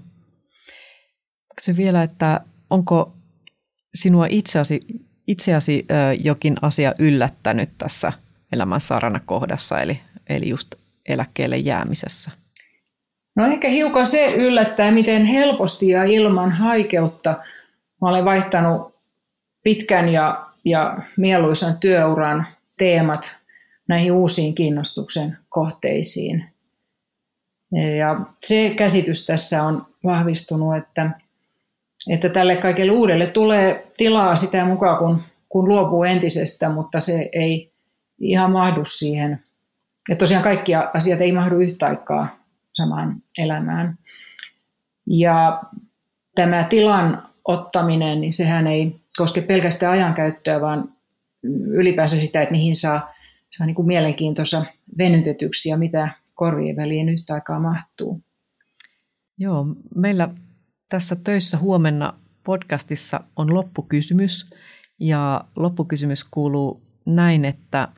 Kysyn 1.61 1.77
vielä, 1.77 2.03
että 2.03 2.41
onko 2.71 3.13
sinua 3.95 4.27
itseasi, 4.31 4.81
itseäsi 5.27 5.87
jokin 6.23 6.57
asia 6.63 6.95
yllättänyt 6.99 7.71
tässä 7.79 8.13
elämän 8.53 8.81
kohdassa, 9.27 9.81
eli, 9.81 10.01
eli 10.29 10.49
just 10.49 10.75
eläkkeelle 11.09 11.57
jäämisessä? 11.57 12.31
No 13.37 13.47
ehkä 13.47 13.69
hiukan 13.69 14.07
se 14.07 14.35
yllättää, 14.35 14.93
miten 14.93 15.27
helposti 15.27 15.89
ja 15.89 16.05
ilman 16.05 16.51
haikeutta 16.53 17.31
mä 18.01 18.09
olen 18.09 18.25
vaihtanut 18.25 18.95
pitkän 19.65 20.09
ja, 20.09 20.47
ja 20.65 20.99
mieluisan 21.17 21.79
työuran 21.79 22.47
teemat 22.79 23.37
näihin 23.89 24.13
uusiin 24.13 24.55
kiinnostuksen 24.55 25.39
kohteisiin. 25.49 26.45
Ja 27.99 28.21
se 28.47 28.75
käsitys 28.77 29.27
tässä 29.27 29.63
on 29.63 29.87
vahvistunut, 30.05 30.77
että, 30.77 31.11
että 32.09 32.29
tälle 32.29 32.57
kaikelle 32.57 32.93
uudelle 32.93 33.27
tulee 33.27 33.87
tilaa 33.97 34.37
sitä 34.37 34.65
mukaan, 34.65 34.99
kun, 34.99 35.23
kun 35.49 35.69
luopuu 35.69 36.05
entisestä, 36.05 36.69
mutta 36.69 37.01
se 37.01 37.29
ei 37.33 37.73
ihan 38.21 38.53
mahdu 38.53 38.85
siihen. 38.85 39.43
Ja 40.09 40.17
tosiaan 40.17 40.45
kaikki 40.45 40.75
asiat 40.75 41.21
ei 41.21 41.33
mahdu 41.33 41.59
yhtä 41.59 41.87
aikaa 41.87 42.29
samaan 42.73 43.17
elämään. 43.39 43.99
Ja 45.07 45.63
tämä 46.35 46.65
tilan 46.65 47.23
ottaminen, 47.49 48.21
niin 48.21 48.33
sehän 48.33 48.67
ei 48.67 48.97
koske 49.17 49.41
pelkästään 49.41 49.93
ajankäyttöä, 49.93 50.61
vaan 50.61 50.93
ylipäänsä 51.67 52.17
sitä, 52.17 52.43
että 52.43 52.53
mihin 52.53 52.77
saa, 52.77 53.15
saa 53.51 53.67
niin 53.67 53.75
kuin 53.75 53.87
mielenkiintoisa 53.87 54.65
venytetyksi 54.99 55.69
ja 55.69 55.77
mitä 55.77 56.09
korvien 56.35 56.77
väliin 56.77 57.09
yhtä 57.09 57.35
aikaa 57.35 57.61
mahtuu. 57.61 58.21
Joo, 59.39 59.67
meillä 59.95 60.29
tässä 60.91 61.17
töissä 61.17 61.59
huomenna 61.59 62.15
podcastissa 62.45 63.21
on 63.37 63.55
loppukysymys 63.55 64.51
ja 65.01 65.45
loppukysymys 65.57 66.25
kuuluu 66.25 66.83
näin, 67.07 67.45
että 67.45 67.89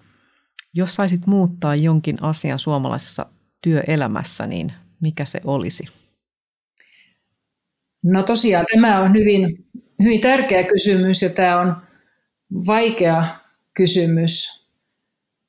jos 0.75 0.95
saisit 0.95 1.27
muuttaa 1.27 1.75
jonkin 1.75 2.23
asian 2.23 2.59
suomalaisessa 2.59 3.27
työelämässä, 3.63 4.47
niin 4.47 4.73
mikä 5.01 5.25
se 5.25 5.41
olisi? 5.45 5.85
No 8.05 8.23
tosiaan 8.23 8.67
tämä 8.73 9.01
on 9.01 9.13
hyvin, 9.13 9.67
hyvin 10.03 10.21
tärkeä 10.21 10.65
kysymys 10.65 11.23
ja 11.23 11.31
tämä 11.31 11.61
on 11.61 11.77
vaikea 12.67 13.25
kysymys. 13.75 14.63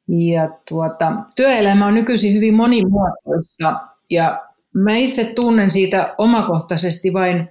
Ja 0.08 0.50
tuota, 0.70 1.12
työelämä 1.36 1.88
on 1.88 1.94
nykyisin 1.94 2.34
hyvin 2.34 2.54
monimuotoista 2.54 3.88
ja 4.10 4.53
mä 4.74 4.96
itse 4.96 5.34
tunnen 5.36 5.72
siitä 5.72 6.16
omakohtaisesti 6.18 7.14
vain, 7.14 7.50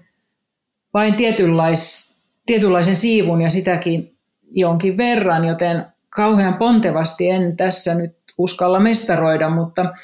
vain 0.95 1.15
tietynlais, 1.15 2.17
tietynlaisen 2.47 2.97
siivun 2.97 3.43
ja 3.43 3.51
sitäkin 3.51 4.17
jonkin 4.55 4.97
verran, 4.97 5.45
joten 5.45 5.87
kauhean 6.11 6.55
pontevasti 6.55 7.31
en 7.31 7.57
tässä 7.57 7.95
nyt 7.95 8.17
uskalla 8.39 8.81
mestaroida, 8.81 9.51
mutta, 9.51 9.95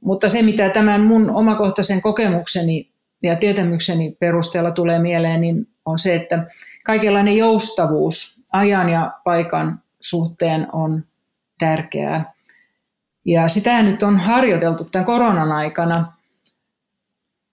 mutta 0.00 0.28
se 0.28 0.42
mitä 0.42 0.68
tämän 0.68 1.00
mun 1.00 1.30
omakohtaisen 1.30 2.02
kokemukseni 2.02 2.90
ja 3.22 3.36
tietämykseni 3.36 4.16
perusteella 4.20 4.70
tulee 4.70 4.98
mieleen, 4.98 5.40
niin 5.40 5.68
on 5.84 5.98
se, 5.98 6.14
että 6.14 6.46
kaikenlainen 6.86 7.36
joustavuus 7.36 8.42
ajan 8.52 8.88
ja 8.88 9.12
paikan 9.24 9.82
suhteen 10.00 10.66
on 10.72 11.04
tärkeää. 11.58 12.32
Ja 13.28 13.48
sitä 13.48 13.82
nyt 13.82 14.02
on 14.02 14.18
harjoiteltu 14.18 14.84
tämän 14.84 15.06
koronan 15.06 15.52
aikana 15.52 16.12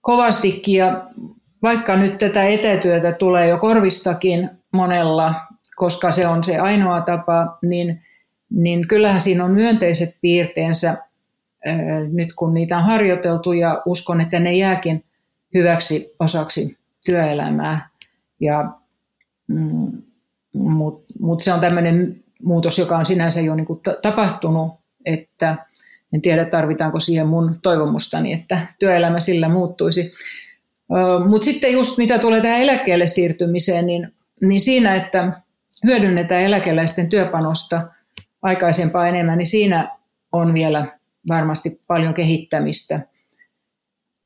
kovastikin 0.00 0.74
ja 0.74 1.04
vaikka 1.62 1.96
nyt 1.96 2.18
tätä 2.18 2.44
etätyötä 2.44 3.12
tulee 3.12 3.48
jo 3.48 3.58
korvistakin 3.58 4.50
monella, 4.72 5.34
koska 5.76 6.10
se 6.10 6.28
on 6.28 6.44
se 6.44 6.58
ainoa 6.58 7.00
tapa, 7.00 7.58
niin, 7.62 8.02
niin 8.50 8.88
kyllähän 8.88 9.20
siinä 9.20 9.44
on 9.44 9.50
myönteiset 9.50 10.16
piirteensä 10.20 10.96
nyt 12.12 12.28
kun 12.36 12.54
niitä 12.54 12.76
on 12.76 12.84
harjoiteltu 12.84 13.52
ja 13.52 13.82
uskon, 13.86 14.20
että 14.20 14.40
ne 14.40 14.56
jääkin 14.56 15.04
hyväksi 15.54 16.12
osaksi 16.20 16.78
työelämää. 17.06 17.88
Ja, 18.40 18.70
mm, 19.48 19.92
Mutta 20.54 21.14
mut 21.20 21.40
se 21.40 21.52
on 21.52 21.60
tämmöinen 21.60 22.16
muutos, 22.42 22.78
joka 22.78 22.98
on 22.98 23.06
sinänsä 23.06 23.40
jo 23.40 23.54
niin 23.54 23.66
kuin 23.66 23.80
tapahtunut, 24.02 24.85
että 25.06 25.56
en 26.12 26.22
tiedä 26.22 26.44
tarvitaanko 26.44 27.00
siihen 27.00 27.26
mun 27.26 27.58
toivomustani, 27.62 28.32
että 28.32 28.60
työelämä 28.78 29.20
sillä 29.20 29.48
muuttuisi. 29.48 30.12
Mutta 31.28 31.44
sitten 31.44 31.72
just 31.72 31.98
mitä 31.98 32.18
tulee 32.18 32.40
tähän 32.40 32.60
eläkkeelle 32.60 33.06
siirtymiseen, 33.06 33.86
niin, 33.86 34.14
niin 34.40 34.60
siinä, 34.60 34.94
että 34.94 35.32
hyödynnetään 35.84 36.42
eläkeläisten 36.42 37.08
työpanosta 37.08 37.88
aikaisempaa 38.42 39.08
enemmän, 39.08 39.38
niin 39.38 39.46
siinä 39.46 39.92
on 40.32 40.54
vielä 40.54 40.98
varmasti 41.28 41.80
paljon 41.86 42.14
kehittämistä. 42.14 43.00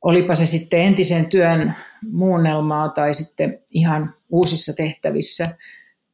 Olipa 0.05 0.35
se 0.35 0.47
sitten 0.47 0.81
entisen 0.81 1.27
työn 1.27 1.75
muunnelmaa 2.11 2.89
tai 2.89 3.15
sitten 3.15 3.59
ihan 3.71 4.15
uusissa 4.31 4.73
tehtävissä. 4.73 5.47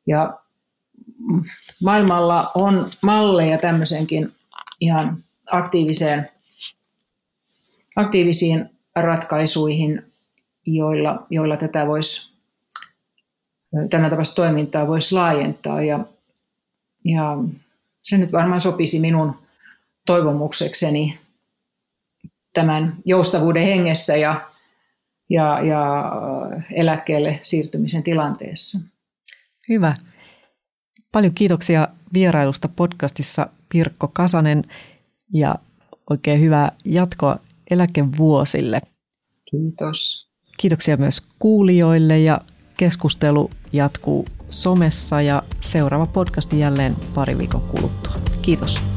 Ja 0.07 0.39
maailmalla 1.83 2.51
on 2.55 2.91
malleja 3.03 3.59
tämmöisenkin 3.59 4.33
ihan 4.81 5.25
aktiiviseen, 5.51 6.31
aktiivisiin 7.97 8.71
ratkaisuihin, 8.97 10.13
joilla, 10.67 11.27
joilla 11.31 11.57
tätä 11.57 11.87
voisi, 11.87 12.33
tämän 13.91 14.11
tapaista 14.11 14.35
toimintaa 14.35 14.87
voisi 14.87 15.15
laajentaa. 15.15 15.83
Ja, 15.83 16.05
ja 17.05 17.37
se 18.03 18.19
nyt 18.19 18.33
varmaan 18.33 18.61
sopisi 18.61 19.01
minun 19.01 19.35
toivomuksekseni 20.07 21.19
tämän 22.53 22.97
joustavuuden 23.07 23.67
hengessä 23.67 24.17
ja, 24.17 24.51
ja, 25.31 25.61
ja 25.61 26.13
eläkkeelle 26.73 27.41
siirtymisen 27.43 28.03
tilanteessa. 28.03 28.79
Hyvä. 29.69 29.95
Paljon 31.13 31.35
kiitoksia 31.35 31.89
vierailusta 32.15 32.69
podcastissa 32.69 33.49
Pirkko 33.69 34.09
Kasanen 34.09 34.65
ja 35.33 35.55
oikein 36.11 36.41
hyvää 36.41 36.73
jatkoa 36.85 37.39
eläkevuosille. 37.71 38.81
Kiitos. 39.51 40.31
Kiitoksia 40.57 40.97
myös 40.97 41.23
kuulijoille 41.39 42.19
ja 42.19 42.41
keskustelu 42.77 43.51
jatkuu 43.73 44.27
somessa 44.51 45.23
ja 45.23 45.43
seuraava 45.61 46.07
podcasti 46.07 46.59
jälleen 46.59 46.97
pari 47.15 47.39
viikon 47.39 47.61
kuluttua. 47.61 48.15
Kiitos. 48.43 48.96